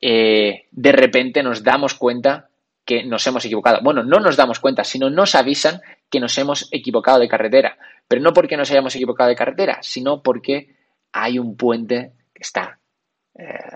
Eh, 0.01 0.67
de 0.71 0.91
repente 0.91 1.43
nos 1.43 1.63
damos 1.63 1.93
cuenta 1.93 2.49
que 2.85 3.03
nos 3.03 3.25
hemos 3.25 3.43
equivocado. 3.45 3.79
Bueno, 3.81 4.03
no 4.03 4.19
nos 4.19 4.37
damos 4.37 4.59
cuenta, 4.59 4.83
sino 4.83 5.09
nos 5.09 5.35
avisan 5.35 5.81
que 6.09 6.19
nos 6.19 6.37
hemos 6.37 6.67
equivocado 6.71 7.19
de 7.19 7.27
carretera. 7.27 7.77
Pero 8.07 8.21
no 8.21 8.33
porque 8.33 8.57
nos 8.57 8.69
hayamos 8.69 8.95
equivocado 8.95 9.29
de 9.29 9.35
carretera, 9.35 9.79
sino 9.81 10.21
porque 10.21 10.75
hay 11.11 11.39
un 11.39 11.57
puente 11.57 12.11
que 12.33 12.41
está 12.41 12.79
eh, 13.37 13.75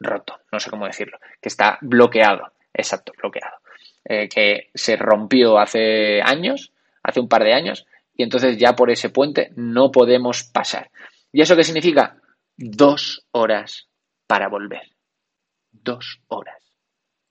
roto, 0.00 0.40
no 0.50 0.60
sé 0.60 0.70
cómo 0.70 0.86
decirlo, 0.86 1.18
que 1.40 1.48
está 1.48 1.78
bloqueado, 1.82 2.52
exacto, 2.72 3.12
bloqueado, 3.18 3.56
eh, 4.04 4.28
que 4.28 4.70
se 4.72 4.96
rompió 4.96 5.58
hace 5.58 6.22
años, 6.22 6.72
hace 7.02 7.20
un 7.20 7.28
par 7.28 7.44
de 7.44 7.52
años, 7.52 7.86
y 8.16 8.22
entonces 8.22 8.56
ya 8.56 8.74
por 8.74 8.90
ese 8.90 9.10
puente 9.10 9.50
no 9.56 9.90
podemos 9.90 10.44
pasar. 10.44 10.90
¿Y 11.32 11.42
eso 11.42 11.56
qué 11.56 11.64
significa? 11.64 12.16
dos 12.56 13.26
horas 13.32 13.88
para 14.26 14.48
volver. 14.48 14.93
Dos 15.82 16.20
horas. 16.28 16.62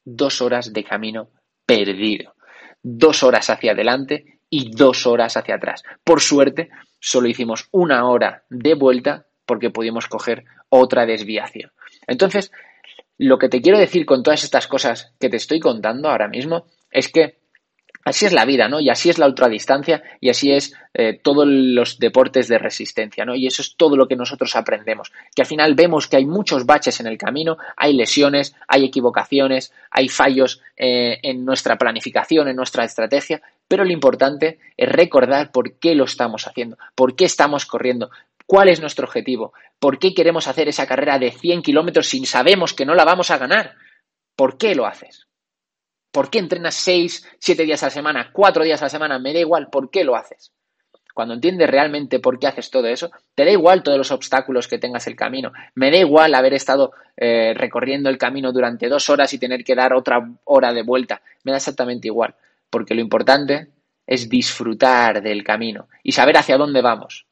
Dos 0.03 0.41
horas 0.41 0.73
de 0.73 0.83
camino 0.83 1.29
perdido. 1.65 2.35
Dos 2.81 3.23
horas 3.23 3.49
hacia 3.49 3.71
adelante 3.71 4.39
y 4.49 4.71
dos 4.75 5.07
horas 5.07 5.37
hacia 5.37 5.55
atrás. 5.55 5.83
Por 6.03 6.21
suerte, 6.21 6.69
solo 6.99 7.27
hicimos 7.27 7.67
una 7.71 8.07
hora 8.07 8.43
de 8.49 8.75
vuelta 8.75 9.25
porque 9.45 9.69
pudimos 9.69 10.07
coger 10.07 10.45
otra 10.69 11.05
desviación. 11.05 11.71
Entonces, 12.07 12.51
lo 13.17 13.37
que 13.37 13.49
te 13.49 13.61
quiero 13.61 13.79
decir 13.79 14.05
con 14.05 14.23
todas 14.23 14.43
estas 14.43 14.67
cosas 14.67 15.13
que 15.19 15.29
te 15.29 15.37
estoy 15.37 15.59
contando 15.59 16.09
ahora 16.09 16.27
mismo 16.27 16.65
es 16.91 17.09
que 17.09 17.42
Así 18.05 18.25
es 18.25 18.33
la 18.33 18.43
vida, 18.43 18.67
¿no? 18.67 18.81
Y 18.81 18.89
así 18.89 19.09
es 19.09 19.17
la 19.17 19.27
ultradistancia 19.27 20.03
y 20.19 20.29
así 20.29 20.51
es 20.51 20.75
eh, 20.93 21.19
todos 21.23 21.47
los 21.47 21.99
deportes 21.99 22.49
de 22.49 22.57
resistencia, 22.57 23.23
¿no? 23.23 23.33
Y 23.33 23.47
eso 23.47 23.61
es 23.61 23.75
todo 23.77 23.95
lo 23.95 24.07
que 24.07 24.17
nosotros 24.17 24.55
aprendemos. 24.57 25.11
Que 25.33 25.43
al 25.43 25.47
final 25.47 25.73
vemos 25.73 26.07
que 26.07 26.17
hay 26.17 26.25
muchos 26.25 26.65
baches 26.65 26.99
en 26.99 27.07
el 27.07 27.17
camino, 27.17 27.57
hay 27.77 27.93
lesiones, 27.93 28.55
hay 28.67 28.83
equivocaciones, 28.83 29.71
hay 29.89 30.09
fallos 30.09 30.61
eh, 30.75 31.19
en 31.23 31.45
nuestra 31.45 31.77
planificación, 31.77 32.49
en 32.49 32.57
nuestra 32.57 32.83
estrategia, 32.83 33.41
pero 33.69 33.85
lo 33.85 33.91
importante 33.93 34.59
es 34.75 34.89
recordar 34.89 35.51
por 35.51 35.79
qué 35.79 35.95
lo 35.95 36.03
estamos 36.03 36.45
haciendo, 36.45 36.77
por 36.95 37.15
qué 37.15 37.23
estamos 37.23 37.65
corriendo, 37.65 38.11
cuál 38.45 38.67
es 38.67 38.81
nuestro 38.81 39.05
objetivo, 39.05 39.53
por 39.79 39.97
qué 39.97 40.13
queremos 40.13 40.47
hacer 40.47 40.67
esa 40.67 40.87
carrera 40.87 41.19
de 41.19 41.31
100 41.31 41.61
kilómetros 41.61 42.07
sin 42.07 42.25
sabemos 42.25 42.73
que 42.73 42.85
no 42.85 42.95
la 42.95 43.05
vamos 43.05 43.31
a 43.31 43.37
ganar. 43.37 43.75
¿Por 44.35 44.57
qué 44.57 44.75
lo 44.75 44.85
haces? 44.85 45.27
¿Por 46.13 46.29
qué 46.29 46.37
entrenas 46.37 46.75
seis, 46.75 47.27
siete 47.39 47.63
días 47.63 47.81
a 47.81 47.87
la 47.87 47.89
semana, 47.89 48.29
cuatro 48.31 48.63
días 48.63 48.79
a 48.83 48.85
la 48.85 48.89
semana? 48.89 49.17
Me 49.17 49.33
da 49.33 49.39
igual, 49.39 49.71
¿por 49.71 49.89
qué 49.89 50.03
lo 50.03 50.15
haces? 50.15 50.51
Cuando 51.11 51.33
entiendes 51.33 51.67
realmente 51.67 52.19
por 52.19 52.37
qué 52.37 52.45
haces 52.45 52.69
todo 52.69 52.85
eso, 52.85 53.09
te 53.33 53.43
da 53.43 53.49
igual 53.49 53.81
todos 53.81 53.97
los 53.97 54.11
obstáculos 54.11 54.67
que 54.67 54.77
tengas 54.77 55.07
el 55.07 55.15
camino. 55.15 55.51
Me 55.73 55.89
da 55.89 55.97
igual 55.97 56.35
haber 56.35 56.53
estado 56.53 56.91
eh, 57.17 57.55
recorriendo 57.55 58.11
el 58.11 58.19
camino 58.19 58.51
durante 58.51 58.89
dos 58.89 59.09
horas 59.09 59.33
y 59.33 59.39
tener 59.39 59.63
que 59.63 59.73
dar 59.73 59.91
otra 59.95 60.23
hora 60.43 60.71
de 60.71 60.83
vuelta. 60.83 61.19
Me 61.43 61.51
da 61.51 61.57
exactamente 61.57 62.09
igual. 62.09 62.35
Porque 62.69 62.93
lo 62.93 63.01
importante 63.01 63.69
es 64.05 64.29
disfrutar 64.29 65.23
del 65.23 65.43
camino 65.43 65.87
y 66.03 66.11
saber 66.11 66.37
hacia 66.37 66.57
dónde 66.57 66.83
vamos. 66.83 67.25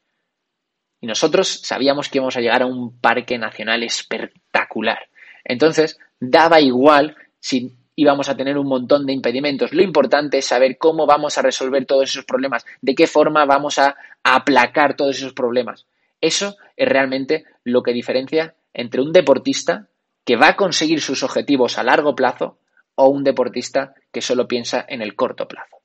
Y 1.00 1.06
nosotros 1.06 1.48
sabíamos 1.48 2.08
que 2.08 2.18
íbamos 2.18 2.36
a 2.36 2.40
llegar 2.40 2.62
a 2.62 2.66
un 2.66 2.98
parque 2.98 3.38
nacional 3.38 3.84
espectacular. 3.84 5.08
Entonces, 5.44 6.00
daba 6.18 6.60
igual 6.60 7.16
si 7.38 7.76
vamos 7.98 8.28
a 8.28 8.36
tener 8.36 8.56
un 8.56 8.66
montón 8.66 9.06
de 9.06 9.12
impedimentos. 9.12 9.72
Lo 9.72 9.82
importante 9.82 10.38
es 10.38 10.46
saber 10.46 10.78
cómo 10.78 11.06
vamos 11.06 11.36
a 11.36 11.42
resolver 11.42 11.84
todos 11.84 12.10
esos 12.10 12.24
problemas, 12.24 12.64
de 12.80 12.94
qué 12.94 13.06
forma 13.06 13.44
vamos 13.44 13.78
a 13.78 13.96
aplacar 14.22 14.96
todos 14.96 15.16
esos 15.16 15.34
problemas. 15.34 15.86
Eso 16.20 16.56
es 16.76 16.88
realmente 16.88 17.44
lo 17.64 17.82
que 17.82 17.92
diferencia 17.92 18.54
entre 18.72 19.02
un 19.02 19.12
deportista 19.12 19.88
que 20.24 20.36
va 20.36 20.48
a 20.48 20.56
conseguir 20.56 21.00
sus 21.00 21.22
objetivos 21.22 21.78
a 21.78 21.82
largo 21.82 22.14
plazo 22.14 22.58
o 22.94 23.08
un 23.08 23.24
deportista 23.24 23.94
que 24.12 24.22
solo 24.22 24.46
piensa 24.46 24.84
en 24.88 25.02
el 25.02 25.14
corto 25.14 25.46
plazo. 25.48 25.78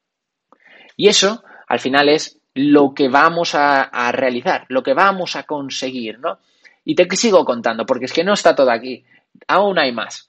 Y 0.96 1.08
eso, 1.08 1.44
al 1.68 1.80
final, 1.80 2.10
es 2.10 2.40
lo 2.54 2.94
que 2.94 3.10
vamos 3.10 3.56
a, 3.56 3.84
a 3.84 4.12
realizar, 4.12 4.66
lo 4.70 4.82
que 4.82 4.94
vamos 4.94 5.36
a 5.36 5.44
conseguir, 5.44 6.20
¿no? 6.20 6.40
Y 6.86 6.96
te 6.96 7.08
sigo 7.16 7.44
contando, 7.46 7.86
porque 7.86 8.06
es 8.06 8.14
que 8.14 8.24
no 8.24 8.34
está 8.34 8.56
todo 8.56 8.72
aquí, 8.72 9.04
aún 9.48 9.78
hay 9.78 9.92
más. 9.92 10.28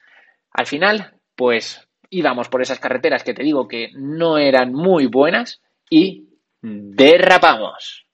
Al 0.52 0.66
final, 0.66 1.17
pues 1.38 1.88
íbamos 2.10 2.48
por 2.48 2.60
esas 2.62 2.80
carreteras 2.80 3.22
que 3.22 3.32
te 3.32 3.44
digo 3.44 3.68
que 3.68 3.92
no 3.94 4.38
eran 4.38 4.72
muy 4.72 5.06
buenas 5.06 5.62
y 5.88 6.26
derrapamos. 6.60 8.06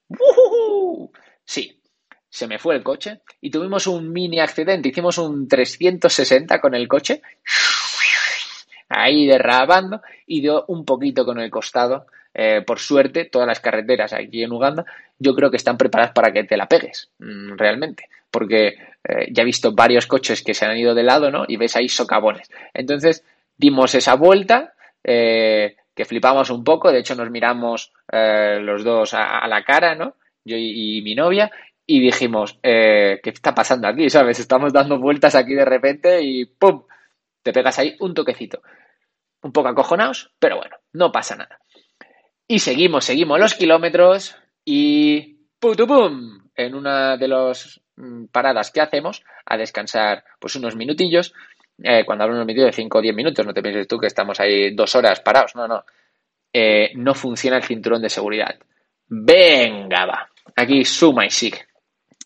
Sí, 1.43 1.81
se 2.29 2.47
me 2.47 2.59
fue 2.59 2.75
el 2.75 2.83
coche 2.83 3.21
y 3.41 3.49
tuvimos 3.49 3.87
un 3.87 4.11
mini 4.11 4.39
accidente. 4.39 4.89
Hicimos 4.89 5.17
un 5.17 5.47
360 5.47 6.61
con 6.61 6.75
el 6.75 6.87
coche, 6.87 7.23
ahí 8.89 9.25
derrapando 9.27 10.01
y 10.25 10.41
dio 10.41 10.65
un 10.67 10.85
poquito 10.85 11.25
con 11.25 11.39
el 11.39 11.49
costado. 11.49 12.05
Eh, 12.33 12.63
por 12.65 12.79
suerte, 12.79 13.25
todas 13.25 13.47
las 13.47 13.59
carreteras 13.59 14.11
aquí 14.13 14.43
en 14.43 14.51
Uganda 14.51 14.85
yo 15.17 15.33
creo 15.33 15.49
que 15.49 15.57
están 15.57 15.77
preparadas 15.77 16.13
para 16.13 16.33
que 16.33 16.43
te 16.43 16.57
la 16.57 16.67
pegues, 16.67 17.09
mm, 17.19 17.55
realmente 17.55 18.09
porque 18.35 18.75
eh, 19.07 19.27
ya 19.31 19.43
he 19.43 19.45
visto 19.45 19.73
varios 19.73 20.07
coches 20.07 20.43
que 20.43 20.53
se 20.53 20.65
han 20.65 20.77
ido 20.77 20.93
de 20.93 21.03
lado, 21.03 21.31
¿no? 21.31 21.45
Y 21.47 21.55
ves 21.55 21.77
ahí 21.77 21.87
socavones. 21.87 22.51
Entonces, 22.73 23.23
dimos 23.55 23.95
esa 23.95 24.15
vuelta, 24.15 24.73
eh, 25.05 25.77
que 25.95 26.03
flipamos 26.03 26.49
un 26.49 26.61
poco, 26.61 26.91
de 26.91 26.99
hecho 26.99 27.15
nos 27.15 27.31
miramos 27.31 27.93
eh, 28.11 28.59
los 28.61 28.83
dos 28.83 29.13
a, 29.13 29.47
la 29.47 29.63
cara, 29.63 29.95
¿no? 29.95 30.15
Yo 30.43 30.57
y, 30.57 31.01
mi 31.01 31.15
novia, 31.15 31.49
y 31.87 32.01
dijimos, 32.01 32.59
¿qué 32.61 33.21
está 33.23 33.55
pasando 33.55 33.87
aquí? 33.87 34.09
¿Sabes? 34.09 34.37
Estamos 34.41 34.73
dando 34.73 34.99
vueltas 34.99 35.33
aquí 35.35 35.53
de 35.53 35.63
repente 35.63 36.21
y 36.21 36.43
¡pum! 36.43 36.83
Te 37.45 37.53
pegas 37.53 37.77
ahí 37.77 37.95
un 37.99 38.15
toquecito. 38.15 38.61
Un 39.43 39.53
poco 39.53 39.69
acojonados, 39.69 40.33
pero 40.39 40.57
bueno, 40.57 40.77
no 40.93 41.11
pasa 41.11 41.35
nada. 41.35 41.59
Y 42.47 42.57
seguimos, 42.57 43.05
seguimos 43.05 43.39
los 43.39 43.53
kilómetros 43.53 44.35
y 44.65 45.37
¡pum! 45.59 46.49
En 46.55 46.73
una 46.73 47.17
de 47.17 47.27
los 47.27 47.85
Mm, 47.97 48.25
paradas 48.25 48.71
que 48.71 48.81
hacemos 48.81 49.23
a 49.45 49.57
descansar 49.57 50.23
pues 50.39 50.55
unos 50.55 50.75
minutillos. 50.75 51.33
Eh, 51.81 52.03
cuando 52.05 52.23
hablo 52.23 52.35
unos 52.35 52.45
minutillos 52.45 52.71
de 52.71 52.81
5 52.83 52.97
o 52.97 53.01
10 53.01 53.15
minutos, 53.15 53.45
no 53.45 53.53
te 53.53 53.61
pienses 53.61 53.87
tú 53.87 53.97
que 53.97 54.07
estamos 54.07 54.39
ahí 54.39 54.73
dos 54.73 54.95
horas 54.95 55.21
parados, 55.21 55.55
no, 55.55 55.67
no. 55.67 55.83
Eh, 56.51 56.91
no 56.95 57.13
funciona 57.13 57.57
el 57.57 57.63
cinturón 57.63 58.01
de 58.01 58.09
seguridad. 58.09 58.55
Venga, 59.07 60.05
va. 60.05 60.29
Aquí 60.55 60.83
suma 60.85 61.25
y 61.25 61.29
sigue. 61.29 61.65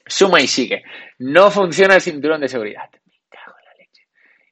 Suma 0.05 0.41
y 0.41 0.47
sigue. 0.47 0.84
No 1.19 1.51
funciona 1.51 1.95
el 1.95 2.01
cinturón 2.01 2.41
de 2.41 2.47
seguridad. 2.47 2.89
Me 2.91 3.21
cago 3.29 3.55
en 3.60 3.65
la 3.65 3.73
leche. 3.75 4.08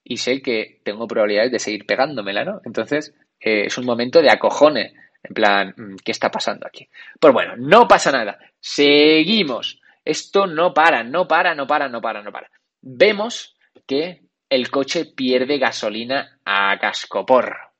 Y 0.10 0.18
sé 0.18 0.42
que 0.42 0.80
tengo 0.84 1.06
probabilidades 1.06 1.52
de 1.52 1.60
seguir 1.60 1.86
pegándomela, 1.86 2.46
¿no? 2.46 2.62
Entonces, 2.64 3.14
eh, 3.42 3.66
es 3.66 3.78
un 3.78 3.86
momento 3.86 4.22
de 4.22 4.32
acojone. 4.32 4.94
En 5.22 5.34
plan, 5.34 5.74
mm, 5.76 5.96
¿qué 6.04 6.12
está 6.14 6.32
pasando 6.32 6.66
aquí? 6.66 6.88
Pues 7.20 7.34
bueno, 7.34 7.56
no 7.58 7.88
pasa 7.90 8.12
nada. 8.12 8.40
Seguimos. 8.58 9.82
Esto 10.06 10.48
no 10.48 10.74
para, 10.74 11.04
no 11.04 11.28
para, 11.28 11.54
no 11.54 11.68
para, 11.68 11.90
no 11.90 12.00
para, 12.00 12.22
no 12.22 12.32
para. 12.32 12.50
Vemos 12.82 13.58
que 13.86 14.22
el 14.50 14.72
coche 14.72 15.04
pierde 15.14 15.58
gasolina 15.58 16.40
a 16.46 16.80
cascoporro, 16.80 17.74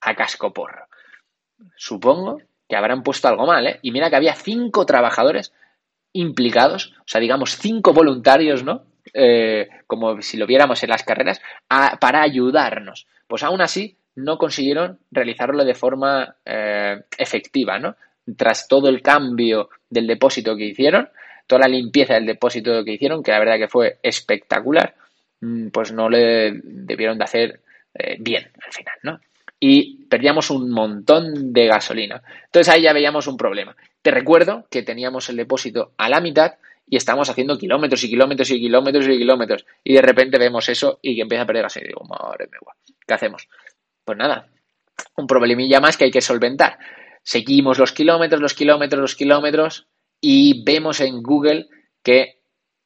a 0.00 0.14
cascoporro. 0.14 0.86
Supongo 1.76 2.40
que 2.66 2.76
habrán 2.76 3.02
puesto 3.02 3.28
algo 3.28 3.46
mal, 3.46 3.66
¿eh? 3.66 3.78
Y 3.82 3.92
mira 3.92 4.08
que 4.08 4.16
había 4.16 4.34
cinco 4.34 4.86
trabajadores 4.86 5.52
implicados, 6.14 6.94
o 7.00 7.04
sea, 7.04 7.20
digamos, 7.20 7.58
cinco 7.58 7.92
voluntarios, 7.92 8.64
¿no? 8.64 8.86
Eh, 9.12 9.68
como 9.86 10.22
si 10.22 10.36
lo 10.36 10.46
viéramos 10.46 10.82
en 10.82 10.90
las 10.90 11.02
carreras, 11.02 11.40
para 11.68 12.22
ayudarnos. 12.22 13.06
Pues 13.26 13.42
aún 13.42 13.60
así 13.60 13.96
no 14.16 14.38
consiguieron 14.38 14.98
realizarlo 15.10 15.64
de 15.64 15.74
forma 15.74 16.36
eh, 16.44 17.02
efectiva, 17.18 17.78
¿no? 17.78 17.96
Tras 18.36 18.68
todo 18.68 18.88
el 18.88 19.02
cambio 19.02 19.68
del 19.90 20.06
depósito 20.06 20.56
que 20.56 20.66
hicieron, 20.66 21.08
toda 21.46 21.62
la 21.62 21.68
limpieza 21.68 22.14
del 22.14 22.26
depósito 22.26 22.84
que 22.84 22.92
hicieron, 22.92 23.22
que 23.22 23.32
la 23.32 23.40
verdad 23.40 23.58
que 23.58 23.68
fue 23.68 23.98
espectacular, 24.02 24.94
mm, 25.40 25.68
pues 25.68 25.92
no 25.92 26.08
le 26.08 26.60
debieron 26.62 27.18
de 27.18 27.24
hacer 27.24 27.60
eh, 27.94 28.16
bien 28.18 28.50
al 28.64 28.72
final, 28.72 28.94
¿no? 29.02 29.20
Y 29.60 30.04
perdíamos 30.06 30.50
un 30.50 30.70
montón 30.70 31.52
de 31.52 31.66
gasolina. 31.66 32.22
Entonces 32.46 32.72
ahí 32.72 32.82
ya 32.82 32.92
veíamos 32.92 33.26
un 33.26 33.36
problema. 33.36 33.76
Te 34.02 34.10
recuerdo 34.10 34.66
que 34.70 34.82
teníamos 34.82 35.28
el 35.28 35.36
depósito 35.36 35.92
a 35.96 36.08
la 36.08 36.20
mitad 36.20 36.54
y 36.86 36.96
estamos 36.96 37.28
haciendo 37.30 37.58
kilómetros 37.58 38.04
y 38.04 38.08
kilómetros 38.08 38.50
y 38.50 38.60
kilómetros 38.60 39.06
y 39.06 39.18
kilómetros. 39.18 39.66
Y 39.82 39.94
de 39.94 40.02
repente 40.02 40.38
vemos 40.38 40.68
eso 40.68 40.98
y 41.02 41.16
que 41.16 41.22
empieza 41.22 41.42
a 41.42 41.46
perder 41.46 41.62
gasolina. 41.62 41.90
Y 41.90 41.92
digo, 41.92 42.04
madre 42.04 42.46
mía, 42.46 42.60
¿qué 43.06 43.14
hacemos? 43.14 43.48
Pues 44.04 44.18
nada, 44.18 44.48
un 45.16 45.26
problemilla 45.26 45.80
más 45.80 45.96
que 45.96 46.04
hay 46.04 46.10
que 46.10 46.20
solventar. 46.20 46.78
Seguimos 47.22 47.78
los 47.78 47.92
kilómetros, 47.92 48.40
los 48.40 48.54
kilómetros, 48.54 49.00
los 49.00 49.16
kilómetros 49.16 49.88
y 50.20 50.62
vemos 50.64 51.00
en 51.00 51.22
Google 51.22 51.68
que 52.02 52.42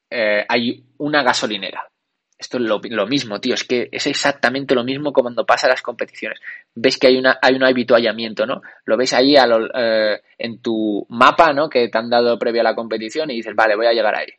eh, 0.09 0.45
hay 0.47 0.85
una 0.97 1.23
gasolinera. 1.23 1.89
Esto 2.39 2.57
es 2.57 2.63
lo, 2.63 3.05
mismo, 3.05 3.41
tío, 3.41 3.53
es 3.53 3.65
que 3.65 3.89
es 3.91 4.07
exactamente 4.07 4.73
lo 4.73 4.85
mismo 4.85 5.11
como 5.11 5.25
cuando 5.25 5.45
pasa 5.45 5.67
las 5.67 5.81
competiciones. 5.81 6.39
Ves 6.73 6.97
que 6.97 7.07
hay, 7.07 7.17
una, 7.17 7.37
hay 7.41 7.53
un 7.53 7.65
habituallamiento, 7.65 8.45
¿no? 8.45 8.61
Lo 8.85 8.95
ves 8.95 9.11
ahí 9.11 9.35
eh, 9.35 10.21
en 10.37 10.61
tu 10.61 11.05
mapa, 11.09 11.51
¿no? 11.51 11.69
Que 11.69 11.89
te 11.89 11.97
han 11.97 12.09
dado 12.09 12.39
previo 12.39 12.61
a 12.61 12.63
la 12.63 12.75
competición 12.75 13.29
y 13.29 13.35
dices, 13.35 13.53
vale, 13.55 13.75
voy 13.75 13.87
a 13.87 13.93
llegar 13.93 14.15
ahí. 14.15 14.29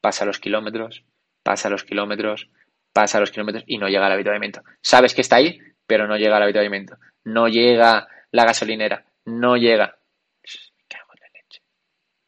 Pasa 0.00 0.24
los 0.24 0.38
kilómetros, 0.38 1.04
pasa 1.42 1.68
los 1.68 1.84
kilómetros, 1.84 2.48
pasa 2.94 3.20
los 3.20 3.30
kilómetros 3.30 3.64
y 3.66 3.76
no 3.76 3.88
llega 3.88 4.06
al 4.06 4.12
habituallamiento. 4.12 4.62
Sabes 4.80 5.12
que 5.12 5.20
está 5.20 5.36
ahí, 5.36 5.60
pero 5.86 6.06
no 6.06 6.16
llega 6.16 6.38
al 6.38 6.44
habituallamiento. 6.44 6.96
No 7.24 7.48
llega 7.48 8.08
la 8.30 8.44
gasolinera, 8.46 9.04
no 9.26 9.58
llega. 9.58 9.98
Me 10.78 10.84
cago 10.88 11.12
en 11.12 11.20
la 11.20 11.28
leche. 11.28 11.62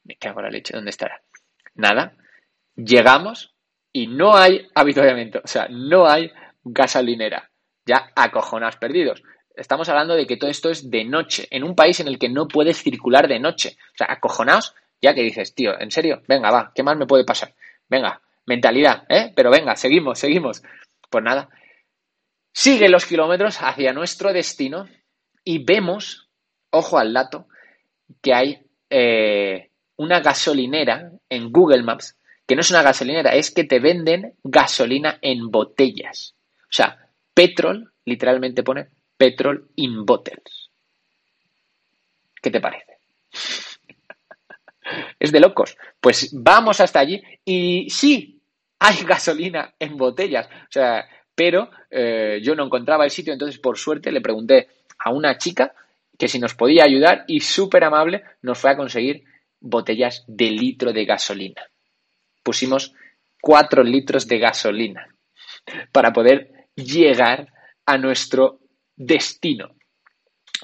Me 0.04 0.16
cago 0.16 0.40
en 0.40 0.44
la 0.44 0.50
leche, 0.50 0.74
¿dónde 0.74 0.90
estará? 0.90 1.22
Nada. 1.74 2.12
Llegamos 2.76 3.49
y 3.92 4.07
no 4.07 4.37
hay 4.37 4.68
habituallamiento, 4.74 5.40
o 5.42 5.48
sea, 5.48 5.66
no 5.70 6.07
hay 6.07 6.31
gasolinera. 6.64 7.50
Ya 7.87 8.11
acojonados 8.14 8.76
perdidos. 8.76 9.22
Estamos 9.55 9.88
hablando 9.88 10.14
de 10.14 10.26
que 10.26 10.37
todo 10.37 10.50
esto 10.50 10.70
es 10.70 10.90
de 10.90 11.05
noche, 11.05 11.48
en 11.50 11.64
un 11.64 11.74
país 11.74 11.98
en 12.00 12.09
el 12.09 12.18
que 12.18 12.29
no 12.29 12.46
puedes 12.46 12.83
circular 12.83 13.26
de 13.26 13.40
noche. 13.40 13.76
O 13.94 13.96
sea, 13.96 14.07
acojonados, 14.11 14.74
ya 15.03 15.14
que 15.14 15.22
dices, 15.22 15.55
tío, 15.55 15.79
¿en 15.81 15.90
serio? 15.90 16.22
Venga, 16.29 16.50
va, 16.50 16.72
¿qué 16.74 16.83
más 16.83 16.96
me 16.96 17.07
puede 17.07 17.24
pasar? 17.24 17.55
Venga, 17.88 18.20
mentalidad, 18.46 19.05
¿eh? 19.09 19.33
Pero 19.35 19.50
venga, 19.50 19.74
seguimos, 19.76 20.18
seguimos. 20.18 20.62
Pues 21.11 21.24
nada, 21.24 21.48
sigue 22.53 22.88
los 22.88 23.07
kilómetros 23.07 23.59
hacia 23.61 23.92
nuestro 23.92 24.33
destino 24.33 24.88
y 25.42 25.64
vemos, 25.64 26.29
ojo 26.70 26.98
al 26.98 27.12
dato, 27.12 27.48
que 28.22 28.35
hay 28.35 28.66
eh, 28.88 29.70
una 29.96 30.20
gasolinera 30.20 31.11
en 31.29 31.50
Google 31.50 31.83
Maps 31.83 32.16
que 32.50 32.56
no 32.56 32.62
es 32.62 32.70
una 32.72 32.82
gasolinera, 32.82 33.30
es 33.36 33.52
que 33.52 33.62
te 33.62 33.78
venden 33.78 34.34
gasolina 34.42 35.20
en 35.22 35.52
botellas. 35.52 36.34
O 36.62 36.72
sea, 36.72 36.98
petrol, 37.32 37.92
literalmente 38.04 38.64
pone 38.64 38.88
petrol 39.16 39.70
in 39.76 40.04
bottles. 40.04 40.68
¿Qué 42.42 42.50
te 42.50 42.60
parece? 42.60 42.96
es 45.20 45.30
de 45.30 45.38
locos. 45.38 45.78
Pues 46.00 46.30
vamos 46.32 46.80
hasta 46.80 46.98
allí 46.98 47.22
y 47.44 47.88
sí, 47.88 48.42
hay 48.80 48.96
gasolina 49.04 49.72
en 49.78 49.96
botellas. 49.96 50.48
O 50.48 50.72
sea, 50.72 51.06
pero 51.32 51.70
eh, 51.88 52.40
yo 52.42 52.56
no 52.56 52.64
encontraba 52.64 53.04
el 53.04 53.12
sitio, 53.12 53.32
entonces 53.32 53.60
por 53.60 53.78
suerte 53.78 54.10
le 54.10 54.20
pregunté 54.20 54.66
a 54.98 55.12
una 55.12 55.38
chica 55.38 55.72
que 56.18 56.26
si 56.26 56.40
nos 56.40 56.56
podía 56.56 56.82
ayudar 56.82 57.26
y 57.28 57.38
súper 57.38 57.84
amable 57.84 58.24
nos 58.42 58.58
fue 58.58 58.70
a 58.70 58.76
conseguir 58.76 59.22
botellas 59.60 60.24
de 60.26 60.50
litro 60.50 60.92
de 60.92 61.04
gasolina 61.04 61.62
pusimos 62.42 62.94
4 63.40 63.83
litros 63.83 64.26
de 64.26 64.38
gasolina 64.38 65.07
para 65.92 66.12
poder 66.12 66.68
llegar 66.74 67.53
a 67.87 67.98
nuestro 67.98 68.61
destino. 68.96 69.74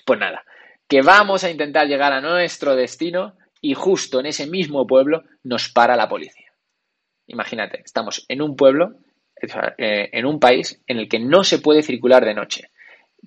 Pues 0.05 0.21
nada, 0.21 0.45
que 0.89 1.03
vamos 1.03 1.45
a 1.45 1.51
intentar 1.51 1.87
llegar 1.87 2.13
a 2.13 2.21
nuestro 2.21 2.77
destino 2.77 3.37
y 3.61 3.75
justo 3.75 4.21
en 4.21 4.27
ese 4.27 4.47
mismo 4.47 4.87
pueblo 4.87 5.25
nos 5.43 5.69
para 5.69 5.97
la 5.97 6.09
policía. 6.09 6.53
Imagínate, 7.27 7.81
estamos 7.85 8.25
en 8.29 8.43
un 8.43 8.55
pueblo, 8.55 8.95
eh, 9.79 10.11
en 10.13 10.27
un 10.27 10.39
país 10.39 10.81
en 10.87 10.99
el 10.99 11.09
que 11.09 11.19
no 11.19 11.43
se 11.43 11.59
puede 11.59 11.83
circular 11.83 12.25
de 12.25 12.35
noche. 12.35 12.71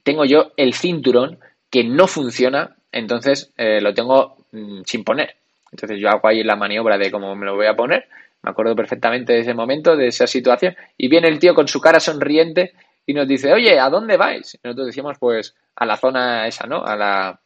Tengo 0.03 0.23
yo 0.23 0.53
el 0.55 0.73
cinturón 0.73 1.39
que 1.69 1.83
no 1.83 2.07
funciona, 2.07 2.77
entonces 2.91 3.53
eh, 3.57 3.81
lo 3.81 3.93
tengo 3.93 4.38
mm, 4.51 4.81
sin 4.85 5.03
poner. 5.03 5.35
Entonces 5.71 5.99
yo 5.99 6.09
hago 6.09 6.27
ahí 6.27 6.43
la 6.43 6.55
maniobra 6.55 6.97
de 6.97 7.12
cómo 7.12 7.35
me 7.35 7.45
lo 7.45 7.55
voy 7.55 7.67
a 7.67 7.75
poner 7.75 8.07
me 8.41 8.52
acuerdo 8.52 8.75
perfectamente 8.75 9.34
de 9.34 9.39
ese 9.39 9.54
momento, 9.54 9.95
de 9.95 10.08
esa 10.08 10.28
situación. 10.28 10.75
Y 10.97 11.10
viene 11.10 11.28
el 11.28 11.39
tío 11.39 11.54
con 11.54 11.67
su 11.67 11.82
cara 11.82 11.99
sonriente 11.99 12.73
y 13.06 13.13
nos 13.13 13.28
dice, 13.28 13.52
oye, 13.52 13.80
¿a 13.80 13.89
dónde 13.89 14.17
vais? 14.17 14.56
Y 14.56 14.60
nosotros 14.63 14.88
decíamos, 14.88 15.17
pues, 15.19 15.56
a 15.75 15.86
la 15.86 15.97
zona 15.97 16.47
esa, 16.47 16.67
¿no? 16.67 16.84
A 16.84 16.95
la, 16.95 17.41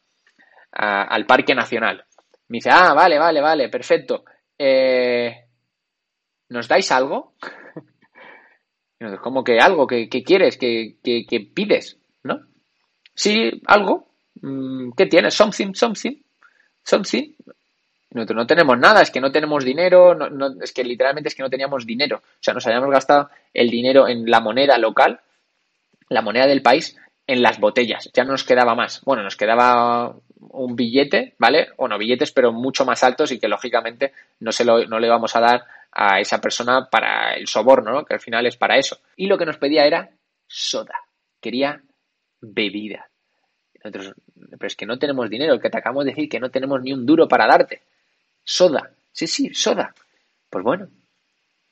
al 0.72 1.26
Parque 1.26 1.56
Nacional. 1.56 2.04
Me 2.50 2.58
dice, 2.58 2.70
ah, 2.72 2.94
vale, 2.94 3.18
vale, 3.18 3.42
vale, 3.42 3.70
perfecto. 3.70 4.26
Eh, 4.58 5.36
¿Nos 6.50 6.68
dais 6.68 6.92
algo? 6.92 7.34
¿Cómo 9.22 9.44
que 9.44 9.60
algo? 9.60 9.88
¿Qué, 9.88 10.08
quieres? 10.08 10.58
¿Qué, 10.58 10.98
¿Qué, 11.04 11.40
pides? 11.54 11.98
¿No? 12.24 12.40
Sí, 13.16 13.62
algo. 13.66 14.08
Mm, 14.42 14.92
¿Qué 14.96 15.08
tienes? 15.08 15.34
Something, 15.34 15.74
something. 15.74 16.22
Something. 16.84 17.34
Nosotros 18.14 18.38
no 18.38 18.48
tenemos 18.48 18.78
nada, 18.78 19.02
es 19.02 19.12
que 19.12 19.20
no 19.20 19.32
tenemos 19.32 19.66
dinero, 19.66 20.14
no, 20.14 20.62
es 20.62 20.72
que 20.72 20.84
literalmente 20.84 21.30
es 21.30 21.36
que 21.36 21.44
no 21.44 21.50
teníamos 21.50 21.86
dinero. 21.86 22.18
O 22.18 22.38
sea, 22.40 22.54
nos 22.54 22.66
habíamos 22.68 22.92
gastado 22.92 23.30
el 23.54 23.70
dinero 23.70 24.08
en 24.08 24.30
la 24.30 24.40
moneda 24.40 24.78
local, 24.78 25.20
la 26.10 26.22
moneda 26.22 26.46
del 26.46 26.62
país, 26.62 26.96
en 27.26 27.42
las 27.42 27.60
botellas. 27.60 28.10
Ya 28.14 28.24
no 28.24 28.32
nos 28.32 28.44
quedaba 28.44 28.76
más. 28.76 29.02
Bueno, 29.04 29.24
nos 29.24 29.36
quedaba 29.36 30.16
un 30.52 30.76
billete, 30.76 31.36
¿vale? 31.40 31.70
O 31.78 31.88
no 31.88 31.98
billetes, 31.98 32.32
pero 32.32 32.52
mucho 32.52 32.86
más 32.86 33.04
altos 33.04 33.32
y 33.32 33.40
que 33.40 33.48
lógicamente 33.48 34.14
no, 34.40 34.52
se 34.52 34.66
lo, 34.66 34.86
no 34.86 35.00
le 35.00 35.10
vamos 35.10 35.36
a 35.36 35.40
dar 35.40 35.64
a 35.92 36.20
esa 36.20 36.40
persona 36.40 36.88
para 36.90 37.34
el 37.34 37.48
soborno, 37.48 37.92
¿no? 37.92 38.06
Que 38.06 38.16
al 38.16 38.20
final 38.20 38.46
es 38.46 38.58
para 38.58 38.78
eso. 38.78 39.00
Y 39.16 39.28
lo 39.28 39.38
que 39.38 39.46
nos 39.46 39.58
pedía 39.58 39.86
era 39.86 40.10
soda. 40.48 41.00
Quería 41.42 41.82
bebida. 42.42 43.10
Nosotros, 43.84 44.16
pero 44.36 44.68
es 44.68 44.76
que 44.76 44.86
no 44.86 44.98
tenemos 44.98 45.30
dinero, 45.30 45.60
que 45.60 45.70
te 45.70 45.78
acabamos 45.78 46.06
de 46.06 46.12
decir 46.12 46.30
que 46.30 46.40
no 46.40 46.50
tenemos 46.50 46.82
ni 46.82 46.94
un 46.94 47.06
duro 47.06 47.28
para 47.28 47.48
darte. 47.48 47.82
Soda. 48.44 48.92
Sí, 49.12 49.28
sí, 49.28 49.54
soda. 49.54 49.94
Pues 50.50 50.64
bueno, 50.64 50.88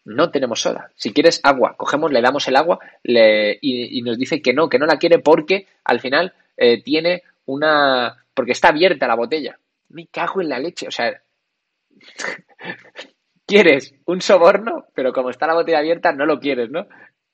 no 0.05 0.31
tenemos 0.31 0.61
soda. 0.61 0.91
Si 0.95 1.13
quieres 1.13 1.39
agua, 1.43 1.75
cogemos, 1.77 2.11
le 2.11 2.21
damos 2.21 2.47
el 2.47 2.55
agua 2.55 2.79
y, 3.03 4.01
nos 4.01 4.17
dice 4.17 4.41
que 4.41 4.53
no, 4.53 4.69
que 4.69 4.79
no 4.79 4.85
la 4.85 4.97
quiere 4.97 5.19
porque 5.19 5.67
al 5.83 5.99
final 5.99 6.33
eh, 6.57 6.81
tiene 6.81 7.23
una... 7.45 8.25
porque 8.33 8.53
está 8.53 8.69
abierta 8.69 9.07
la 9.07 9.15
botella. 9.15 9.57
Me 9.89 10.07
cago 10.07 10.41
en 10.41 10.49
la 10.49 10.59
leche. 10.59 10.87
O 10.87 10.91
sea, 10.91 11.21
quieres 13.45 13.93
un 14.05 14.21
soborno, 14.21 14.85
pero 14.93 15.13
como 15.13 15.29
está 15.29 15.47
la 15.47 15.55
botella 15.55 15.79
abierta 15.79 16.11
no 16.11 16.25
lo 16.25 16.39
quieres, 16.39 16.69
¿no? 16.69 16.87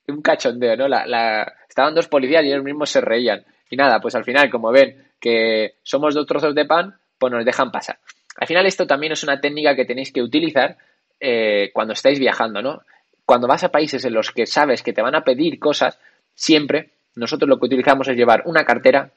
Un 0.07 0.21
cachondeo, 0.21 0.75
¿no? 0.75 0.87
La, 0.87 1.05
la... 1.05 1.53
Estaban 1.67 1.93
dos 1.93 2.07
policías 2.07 2.43
y 2.43 2.47
ellos 2.47 2.63
mismos 2.63 2.89
se 2.89 3.01
reían. 3.01 3.45
Y 3.69 3.75
nada, 3.75 3.99
pues 3.99 4.15
al 4.15 4.23
final, 4.23 4.49
como 4.49 4.71
ven 4.71 5.11
que 5.19 5.75
somos 5.83 6.13
dos 6.15 6.25
trozos 6.25 6.55
de 6.55 6.65
pan, 6.65 6.97
pues 7.17 7.31
nos 7.31 7.45
dejan 7.45 7.71
pasar. 7.71 7.99
Al 8.37 8.47
final 8.47 8.65
esto 8.65 8.85
también 8.85 9.13
es 9.13 9.23
una 9.23 9.41
técnica 9.41 9.75
que 9.75 9.85
tenéis 9.85 10.11
que 10.11 10.21
utilizar 10.21 10.77
eh, 11.19 11.71
cuando 11.73 11.93
estáis 11.93 12.19
viajando, 12.19 12.61
¿no? 12.61 12.81
Cuando 13.25 13.47
vas 13.47 13.63
a 13.63 13.71
países 13.71 14.05
en 14.05 14.13
los 14.13 14.31
que 14.31 14.45
sabes 14.45 14.83
que 14.83 14.93
te 14.93 15.01
van 15.01 15.15
a 15.15 15.23
pedir 15.23 15.59
cosas, 15.59 15.99
siempre 16.33 16.91
nosotros 17.15 17.49
lo 17.49 17.59
que 17.59 17.65
utilizamos 17.65 18.07
es 18.07 18.15
llevar 18.15 18.43
una 18.45 18.63
cartera 18.63 19.09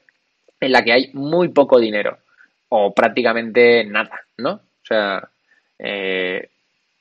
en 0.59 0.71
la 0.71 0.83
que 0.83 0.93
hay 0.93 1.09
muy 1.13 1.49
poco 1.49 1.79
dinero 1.79 2.17
o 2.69 2.93
prácticamente 2.93 3.85
nada, 3.85 4.21
¿no? 4.37 4.53
O 4.53 4.85
sea, 4.85 5.29
eh, 5.77 6.49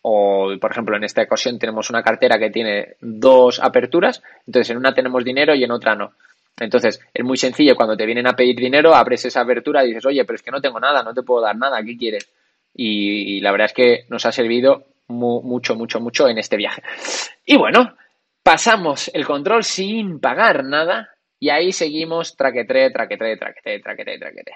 o 0.03 0.53
por 0.61 0.71
ejemplo 0.71 0.97
en 0.97 1.05
esta 1.05 1.23
ocasión 1.23 1.59
tenemos 1.59 1.91
una 1.91 2.03
cartera 2.03 2.39
que 2.39 2.51
tiene 2.51 2.97
dos 3.01 3.61
aperturas, 3.61 4.23
entonces 4.47 4.71
en 4.71 4.77
una 4.77 4.95
tenemos 4.95 5.25
dinero 5.25 5.55
y 5.55 5.65
en 5.65 5.71
otra 5.71 5.95
no. 5.95 6.13
Entonces, 6.61 7.01
es 7.13 7.25
muy 7.25 7.37
sencillo, 7.37 7.75
cuando 7.75 7.97
te 7.97 8.07
vienen 8.07 8.27
a 8.27 8.35
pedir 8.35 8.57
dinero, 8.57 8.95
abres 8.95 9.25
esa 9.25 9.41
apertura 9.41 9.85
y 9.85 9.89
dices, 9.89 10.07
oye, 10.07 10.25
pero 10.25 10.37
es 10.37 10.43
que 10.43 10.51
no 10.51 10.61
tengo 10.61 10.79
nada, 10.79 11.03
no 11.03 11.15
te 11.15 11.23
puedo 11.23 11.43
dar 11.43 11.57
nada, 11.57 11.83
¿qué 11.83 11.97
quieres? 11.97 12.31
Y, 12.75 13.41
la 13.41 13.51
verdad 13.51 13.67
es 13.67 13.73
que 13.73 14.05
nos 14.09 14.25
ha 14.27 14.33
servido 14.33 14.85
mucho, 15.09 15.75
mucho, 15.75 16.01
mucho 16.01 16.29
en 16.29 16.39
este 16.39 16.57
viaje. 16.57 16.83
Y 17.45 17.57
bueno, 17.57 17.97
pasamos 18.43 19.11
el 19.13 19.27
control 19.27 19.65
sin 19.65 20.21
pagar 20.21 20.65
nada 20.65 21.11
y 21.41 21.49
ahí 21.51 21.73
seguimos 21.73 22.37
traquetre, 22.37 22.91
traquetre, 22.91 23.37
traquetre, 23.37 23.81
traquetre, 23.81 24.19
traquetre. 24.19 24.55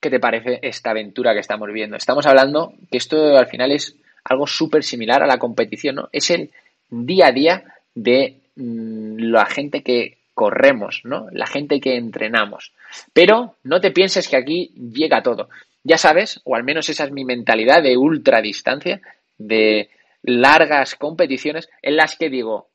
qué 0.00 0.10
te 0.10 0.18
parece 0.18 0.58
esta 0.62 0.90
aventura 0.90 1.32
que 1.32 1.40
estamos 1.40 1.70
viendo. 1.72 1.96
Estamos 1.96 2.26
hablando 2.26 2.74
que 2.90 2.98
esto 2.98 3.36
al 3.36 3.46
final 3.46 3.70
es 3.72 3.94
algo 4.24 4.46
súper 4.46 4.82
similar 4.82 5.22
a 5.22 5.26
la 5.26 5.38
competición, 5.38 5.96
¿no? 5.96 6.08
Es 6.10 6.30
el 6.30 6.50
día 6.90 7.28
a 7.28 7.32
día 7.32 7.64
de 7.94 8.40
mm, 8.56 9.18
la 9.18 9.46
gente 9.46 9.82
que 9.82 10.15
corremos, 10.36 11.00
¿no? 11.04 11.28
La 11.32 11.46
gente 11.46 11.80
que 11.80 11.96
entrenamos. 11.96 12.74
Pero 13.14 13.56
no 13.64 13.80
te 13.80 13.90
pienses 13.90 14.28
que 14.28 14.36
aquí 14.36 14.74
llega 14.92 15.22
todo. 15.22 15.48
Ya 15.82 15.96
sabes, 15.96 16.42
o 16.44 16.54
al 16.54 16.62
menos 16.62 16.90
esa 16.90 17.04
es 17.04 17.10
mi 17.10 17.24
mentalidad 17.24 17.82
de 17.82 17.96
ultra 17.96 18.42
distancia, 18.42 19.00
de 19.38 19.88
largas 20.22 20.94
competiciones 20.94 21.70
en 21.80 21.96
las 21.96 22.16
que 22.16 22.28
digo, 22.28 22.68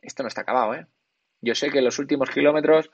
esto 0.00 0.22
no 0.22 0.28
está 0.28 0.40
acabado, 0.40 0.74
¿eh? 0.74 0.86
Yo 1.42 1.54
sé 1.54 1.68
que 1.68 1.80
en 1.80 1.84
los 1.84 1.98
últimos 1.98 2.30
kilómetros 2.30 2.90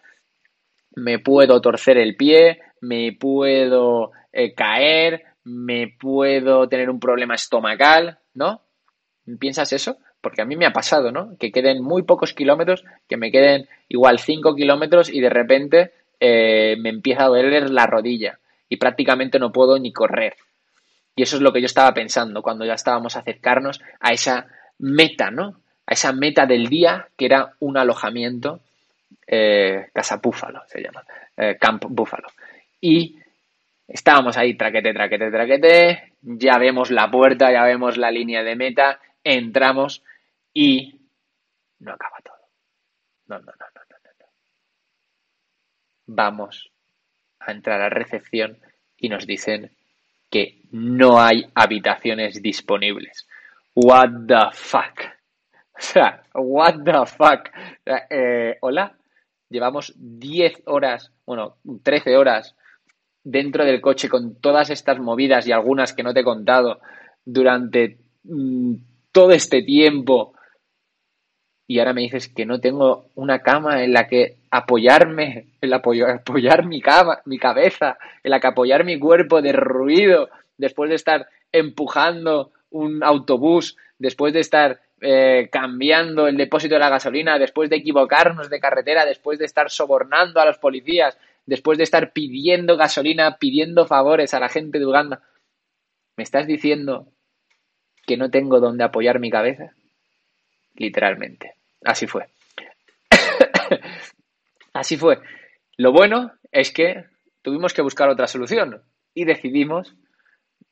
me 0.97 1.21
puedo 1.21 1.61
torcer 1.61 1.97
el 1.97 2.17
pie, 2.17 2.61
me 2.81 3.13
puedo 3.13 4.11
eh, 4.33 4.53
caer, 4.53 5.27
me 5.45 5.95
puedo 5.97 6.69
tener 6.69 6.91
un 6.91 6.99
problema 6.99 7.37
estomacal, 7.37 8.19
¿no? 8.35 8.63
¿Piensas 9.39 9.73
eso? 9.73 9.99
Porque 10.29 10.43
a 10.43 10.45
mí 10.45 10.57
me 10.57 10.67
ha 10.67 10.75
pasado, 10.75 11.11
¿no? 11.11 11.39
Que 11.39 11.51
queden 11.51 11.83
muy 11.83 12.03
pocos 12.03 12.35
kilómetros, 12.35 12.85
que 13.09 13.17
me 13.17 13.31
queden 13.31 13.67
igual 13.89 14.19
5 14.19 14.55
kilómetros 14.55 15.09
y 15.09 15.23
de 15.23 15.31
repente 15.31 15.93
eh, 16.21 16.77
me 16.79 16.91
empieza 16.91 17.25
a 17.25 17.29
doler 17.29 17.71
la 17.71 17.87
rodilla 17.87 18.39
y 18.69 18.77
prácticamente 18.77 19.39
no 19.39 19.53
puedo 19.53 19.79
ni 19.79 19.91
correr. 19.91 20.37
Y 21.17 21.23
eso 21.23 21.37
es 21.37 21.43
lo 21.43 21.51
que 21.51 21.63
yo 21.63 21.65
estaba 21.65 21.95
pensando 21.95 22.43
cuando 22.43 22.67
ya 22.67 22.75
estábamos 22.75 23.17
a 23.17 23.21
acercarnos 23.21 23.81
a 24.01 24.13
esa 24.13 24.49
meta, 24.81 25.31
¿no? 25.31 25.61
A 25.87 25.95
esa 25.95 26.13
meta 26.13 26.45
del 26.45 26.69
día 26.69 27.09
que 27.17 27.25
era 27.25 27.55
un 27.61 27.79
alojamiento, 27.79 28.61
eh, 29.27 29.87
Casa 29.95 30.19
Búfalo 30.23 30.61
se 30.67 30.83
llama, 30.83 31.03
eh, 31.39 31.57
Camp 31.59 31.87
Búfalo. 31.89 32.29
Y 32.83 33.17
estábamos 33.89 34.37
ahí, 34.37 34.59
traquete, 34.59 34.93
traquete, 34.93 35.31
traquete, 35.31 36.13
ya 36.21 36.59
vemos 36.59 36.91
la 36.91 37.11
puerta, 37.11 37.51
ya 37.51 37.65
vemos 37.65 37.97
la 37.97 38.11
línea 38.11 38.43
de 38.43 38.57
meta, 38.57 39.01
entramos 39.25 40.03
y 40.61 41.09
no 41.79 41.93
acaba 41.93 42.17
todo. 42.25 42.35
No, 43.29 43.39
no, 43.39 43.45
no, 43.45 43.67
no, 43.77 43.81
no, 43.91 44.11
no. 44.19 44.27
Vamos 46.07 46.73
a 47.39 47.53
entrar 47.53 47.81
a 47.81 47.89
recepción 47.89 48.59
y 48.97 49.09
nos 49.09 49.25
dicen 49.25 49.71
que 50.29 50.63
no 50.73 51.21
hay 51.21 51.45
habitaciones 51.55 52.43
disponibles. 52.43 53.29
What 53.77 54.27
the 54.27 54.51
fuck. 54.53 55.01
O 55.79 55.81
sea, 55.81 56.25
what 56.35 56.83
the 56.85 57.07
fuck. 57.07 57.51
Eh, 58.11 58.59
Hola, 58.61 58.99
llevamos 59.49 59.95
10 59.97 60.63
horas, 60.67 61.13
bueno, 61.25 61.59
13 61.85 62.17
horas 62.17 62.57
dentro 63.23 63.65
del 63.65 63.81
coche 63.81 64.09
con 64.09 64.41
todas 64.41 64.71
estas 64.71 64.99
movidas 64.99 65.47
y 65.47 65.53
algunas 65.53 65.93
que 65.93 66.03
no 66.03 66.13
te 66.13 66.21
he 66.21 66.25
contado 66.25 66.81
durante 67.25 68.01
mm, 68.25 68.75
todo 69.13 69.31
este 69.31 69.63
tiempo 69.63 70.35
y 71.71 71.79
ahora 71.79 71.93
me 71.93 72.01
dices 72.01 72.29
que 72.29 72.47
no 72.47 72.61
tengo 72.61 73.11
una 73.15 73.41
cama 73.41 73.85
en 73.85 73.93
la 73.93 74.09
que 74.09 74.37
apoyarme, 74.51 75.49
en 75.61 75.69
la 75.69 75.77
apoyar 75.77 76.67
mi 76.67 76.81
cama, 76.81 77.21
mi 77.27 77.39
cabeza, 77.39 77.99
en 78.25 78.31
la 78.31 78.41
que 78.41 78.47
apoyar 78.47 78.85
mi 78.85 78.99
cuerpo 78.99 79.43
de 79.43 79.53
ruido 79.53 80.31
después 80.57 80.89
de 80.89 80.97
estar 80.97 81.29
empujando 81.53 82.53
un 82.71 83.05
autobús, 83.05 83.77
después 83.99 84.33
de 84.33 84.41
estar 84.41 84.81
eh, 85.03 85.51
cambiando 85.53 86.27
el 86.27 86.39
depósito 86.39 86.77
de 86.77 86.81
la 86.81 86.89
gasolina, 86.89 87.39
después 87.39 87.69
de 87.69 87.77
equivocarnos 87.77 88.49
de 88.49 88.61
carretera, 88.61 89.05
después 89.05 89.39
de 89.39 89.45
estar 89.45 89.69
sobornando 89.69 90.41
a 90.41 90.47
los 90.47 90.57
policías, 90.57 91.19
después 91.45 91.77
de 91.77 91.85
estar 91.85 92.15
pidiendo 92.15 92.79
gasolina, 92.79 93.37
pidiendo 93.39 93.87
favores 93.87 94.33
a 94.33 94.41
la 94.41 94.49
gente 94.49 94.79
de 94.79 94.87
Uganda, 94.87 95.21
¿me 96.17 96.25
estás 96.25 96.47
diciendo 96.47 97.09
que 98.07 98.17
no 98.17 98.31
tengo 98.31 98.59
donde 98.59 98.85
apoyar 98.85 99.21
mi 99.21 99.31
cabeza? 99.31 99.75
Literalmente. 100.77 101.58
Así 101.85 102.07
fue. 102.07 102.27
Así 104.73 104.97
fue. 104.97 105.19
Lo 105.77 105.93
bueno 105.93 106.33
es 106.51 106.73
que 106.73 107.05
tuvimos 107.43 107.73
que 107.73 107.83
buscar 107.83 108.09
otra 108.09 108.27
solución 108.27 108.83
y 109.15 109.25
decidimos 109.25 109.95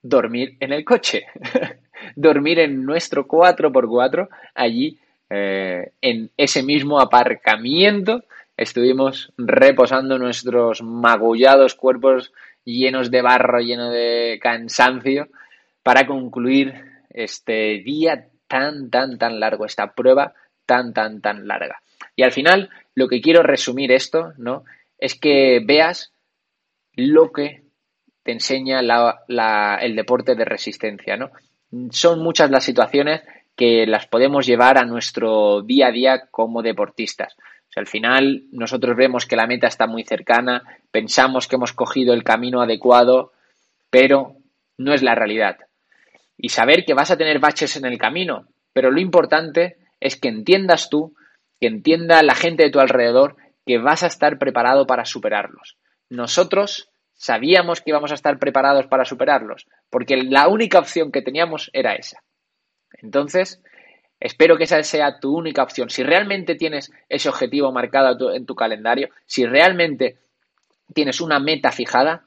dormir 0.02 0.56
en 0.60 0.72
el 0.72 0.84
coche. 0.84 1.26
dormir 2.16 2.58
en 2.60 2.84
nuestro 2.84 3.26
4x4 3.26 4.28
allí 4.54 4.98
eh, 5.28 5.92
en 6.00 6.30
ese 6.36 6.62
mismo 6.62 7.00
aparcamiento 7.00 8.22
estuvimos 8.56 9.32
reposando 9.36 10.18
nuestros 10.18 10.82
magullados 10.82 11.74
cuerpos 11.74 12.32
llenos 12.64 13.10
de 13.10 13.22
barro, 13.22 13.60
lleno 13.60 13.90
de 13.90 14.38
cansancio, 14.42 15.28
para 15.82 16.06
concluir 16.06 16.74
este 17.10 17.82
día 17.84 18.28
tan, 18.48 18.90
tan, 18.90 19.18
tan 19.18 19.38
largo, 19.40 19.66
esta 19.66 19.92
prueba 19.92 20.34
tan, 20.66 20.92
tan, 20.92 21.20
tan 21.20 21.46
larga. 21.46 21.80
Y 22.14 22.22
al 22.22 22.32
final, 22.32 22.70
lo 22.94 23.08
que 23.08 23.20
quiero 23.20 23.42
resumir 23.42 23.92
esto, 23.92 24.32
¿no? 24.36 24.64
Es 24.98 25.14
que 25.18 25.60
veas 25.64 26.12
lo 26.94 27.32
que 27.32 27.62
te 28.22 28.32
enseña 28.32 28.80
el 28.80 29.96
deporte 29.96 30.34
de 30.34 30.44
resistencia, 30.44 31.16
¿no? 31.16 31.30
Son 31.90 32.22
muchas 32.22 32.50
las 32.50 32.64
situaciones 32.64 33.22
que 33.54 33.86
las 33.86 34.06
podemos 34.06 34.46
llevar 34.46 34.78
a 34.78 34.84
nuestro 34.84 35.62
día 35.62 35.88
a 35.88 35.92
día 35.92 36.26
como 36.30 36.62
deportistas 36.62 37.36
al 37.76 37.86
final 37.86 38.44
nosotros 38.52 38.96
vemos 38.96 39.26
que 39.26 39.36
la 39.36 39.46
meta 39.46 39.68
está 39.68 39.86
muy 39.86 40.02
cercana, 40.02 40.62
pensamos 40.90 41.46
que 41.46 41.56
hemos 41.56 41.74
cogido 41.74 42.14
el 42.14 42.24
camino 42.24 42.62
adecuado, 42.62 43.32
pero 43.90 44.36
no 44.78 44.94
es 44.94 45.02
la 45.02 45.14
realidad. 45.14 45.58
Y 46.38 46.48
saber 46.48 46.84
que 46.86 46.94
vas 46.94 47.10
a 47.10 47.18
tener 47.18 47.38
baches 47.38 47.76
en 47.76 47.84
el 47.84 47.98
camino, 47.98 48.46
pero 48.72 48.90
lo 48.90 48.98
importante 48.98 49.76
es 50.00 50.16
que 50.16 50.28
entiendas 50.28 50.90
tú, 50.90 51.14
que 51.60 51.66
entienda 51.66 52.22
la 52.22 52.34
gente 52.34 52.64
de 52.64 52.70
tu 52.70 52.80
alrededor, 52.80 53.36
que 53.64 53.78
vas 53.78 54.02
a 54.02 54.08
estar 54.08 54.38
preparado 54.38 54.86
para 54.86 55.04
superarlos. 55.04 55.76
Nosotros 56.08 56.90
sabíamos 57.14 57.80
que 57.80 57.90
íbamos 57.90 58.12
a 58.12 58.14
estar 58.14 58.38
preparados 58.38 58.86
para 58.86 59.04
superarlos, 59.04 59.66
porque 59.90 60.16
la 60.16 60.48
única 60.48 60.78
opción 60.78 61.10
que 61.10 61.22
teníamos 61.22 61.70
era 61.72 61.94
esa. 61.94 62.22
Entonces, 63.02 63.62
Espero 64.18 64.56
que 64.56 64.64
esa 64.64 64.82
sea 64.82 65.18
tu 65.20 65.36
única 65.36 65.62
opción. 65.62 65.90
Si 65.90 66.02
realmente 66.02 66.54
tienes 66.54 66.90
ese 67.08 67.28
objetivo 67.28 67.70
marcado 67.72 68.32
en 68.32 68.46
tu 68.46 68.54
calendario, 68.54 69.10
si 69.26 69.44
realmente 69.44 70.18
tienes 70.94 71.20
una 71.20 71.38
meta 71.38 71.70
fijada, 71.70 72.24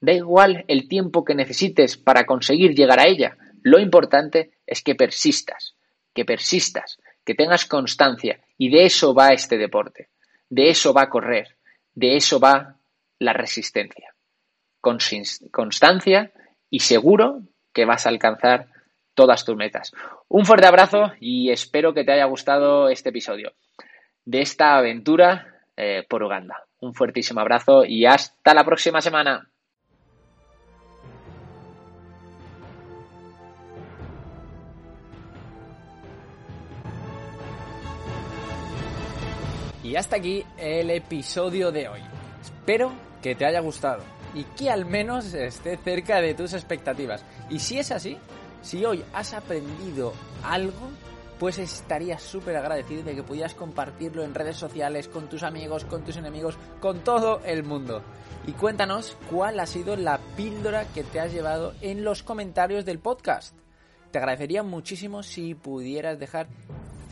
da 0.00 0.12
igual 0.12 0.64
el 0.66 0.88
tiempo 0.88 1.24
que 1.24 1.34
necesites 1.34 1.96
para 1.96 2.24
conseguir 2.24 2.74
llegar 2.74 2.98
a 2.98 3.06
ella. 3.06 3.36
Lo 3.62 3.78
importante 3.78 4.50
es 4.66 4.82
que 4.82 4.96
persistas, 4.96 5.76
que 6.14 6.24
persistas, 6.24 6.98
que 7.24 7.34
tengas 7.34 7.66
constancia. 7.66 8.40
Y 8.58 8.70
de 8.70 8.84
eso 8.86 9.14
va 9.14 9.28
este 9.28 9.58
deporte. 9.58 10.08
De 10.48 10.68
eso 10.70 10.92
va 10.92 11.08
correr. 11.08 11.56
De 11.94 12.16
eso 12.16 12.38
va 12.40 12.76
la 13.18 13.32
resistencia. 13.32 14.14
Con 14.80 14.98
constancia 15.50 16.32
y 16.68 16.80
seguro 16.80 17.42
que 17.72 17.84
vas 17.84 18.06
a 18.06 18.10
alcanzar 18.10 18.68
todas 19.14 19.44
tus 19.44 19.56
metas. 19.56 19.92
Un 20.28 20.44
fuerte 20.44 20.66
abrazo 20.66 21.12
y 21.20 21.50
espero 21.50 21.94
que 21.94 22.04
te 22.04 22.12
haya 22.12 22.24
gustado 22.24 22.88
este 22.88 23.10
episodio 23.10 23.52
de 24.24 24.40
esta 24.40 24.76
aventura 24.76 25.60
eh, 25.76 26.04
por 26.08 26.22
Uganda. 26.22 26.64
Un 26.80 26.94
fuertísimo 26.94 27.40
abrazo 27.40 27.84
y 27.84 28.06
hasta 28.06 28.54
la 28.54 28.64
próxima 28.64 29.00
semana. 29.00 29.51
Y 39.92 39.96
hasta 39.96 40.16
aquí 40.16 40.42
el 40.56 40.88
episodio 40.88 41.70
de 41.70 41.86
hoy. 41.86 42.00
Espero 42.40 42.92
que 43.20 43.34
te 43.34 43.44
haya 43.44 43.60
gustado 43.60 44.02
y 44.32 44.44
que 44.44 44.70
al 44.70 44.86
menos 44.86 45.34
esté 45.34 45.76
cerca 45.76 46.22
de 46.22 46.32
tus 46.32 46.54
expectativas. 46.54 47.26
Y 47.50 47.58
si 47.58 47.78
es 47.78 47.92
así, 47.92 48.16
si 48.62 48.86
hoy 48.86 49.04
has 49.12 49.34
aprendido 49.34 50.14
algo, 50.44 50.88
pues 51.38 51.58
estaría 51.58 52.18
súper 52.18 52.56
agradecido 52.56 53.02
de 53.02 53.16
que 53.16 53.22
pudieras 53.22 53.52
compartirlo 53.52 54.24
en 54.24 54.32
redes 54.32 54.56
sociales, 54.56 55.08
con 55.08 55.28
tus 55.28 55.42
amigos, 55.42 55.84
con 55.84 56.02
tus 56.04 56.16
enemigos, 56.16 56.56
con 56.80 57.00
todo 57.00 57.42
el 57.44 57.62
mundo. 57.62 58.00
Y 58.46 58.52
cuéntanos 58.52 59.18
cuál 59.30 59.60
ha 59.60 59.66
sido 59.66 59.94
la 59.96 60.20
píldora 60.38 60.86
que 60.94 61.04
te 61.04 61.20
has 61.20 61.34
llevado 61.34 61.74
en 61.82 62.02
los 62.02 62.22
comentarios 62.22 62.86
del 62.86 62.98
podcast. 62.98 63.54
Te 64.12 64.18
agradecería 64.18 64.62
muchísimo 64.62 65.22
si 65.22 65.54
pudieras 65.54 66.18
dejar 66.18 66.46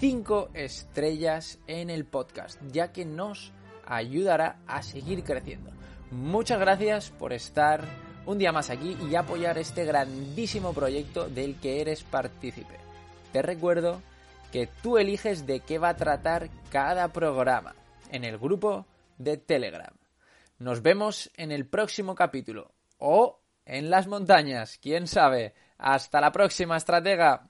5 0.00 0.50
estrellas 0.52 1.58
en 1.66 1.88
el 1.88 2.04
podcast, 2.04 2.60
ya 2.70 2.92
que 2.92 3.06
nos 3.06 3.52
ayudará 3.86 4.58
a 4.66 4.82
seguir 4.82 5.24
creciendo. 5.24 5.70
Muchas 6.10 6.60
gracias 6.60 7.10
por 7.10 7.32
estar 7.32 7.84
un 8.26 8.36
día 8.36 8.52
más 8.52 8.68
aquí 8.68 8.98
y 9.10 9.14
apoyar 9.14 9.56
este 9.56 9.86
grandísimo 9.86 10.74
proyecto 10.74 11.26
del 11.30 11.58
que 11.58 11.80
eres 11.80 12.02
partícipe. 12.02 12.76
Te 13.32 13.40
recuerdo 13.40 14.02
que 14.52 14.68
tú 14.82 14.98
eliges 14.98 15.46
de 15.46 15.60
qué 15.60 15.78
va 15.78 15.90
a 15.90 15.96
tratar 15.96 16.50
cada 16.70 17.08
programa 17.08 17.74
en 18.10 18.24
el 18.24 18.36
grupo 18.36 18.84
de 19.16 19.38
Telegram. 19.38 19.94
Nos 20.58 20.82
vemos 20.82 21.30
en 21.38 21.50
el 21.50 21.66
próximo 21.66 22.14
capítulo. 22.14 22.72
O 22.98 23.40
en 23.64 23.88
las 23.88 24.06
montañas, 24.06 24.78
quién 24.82 25.06
sabe. 25.06 25.54
Hasta 25.80 26.20
la 26.20 26.30
próxima, 26.30 26.76
estratega. 26.76 27.49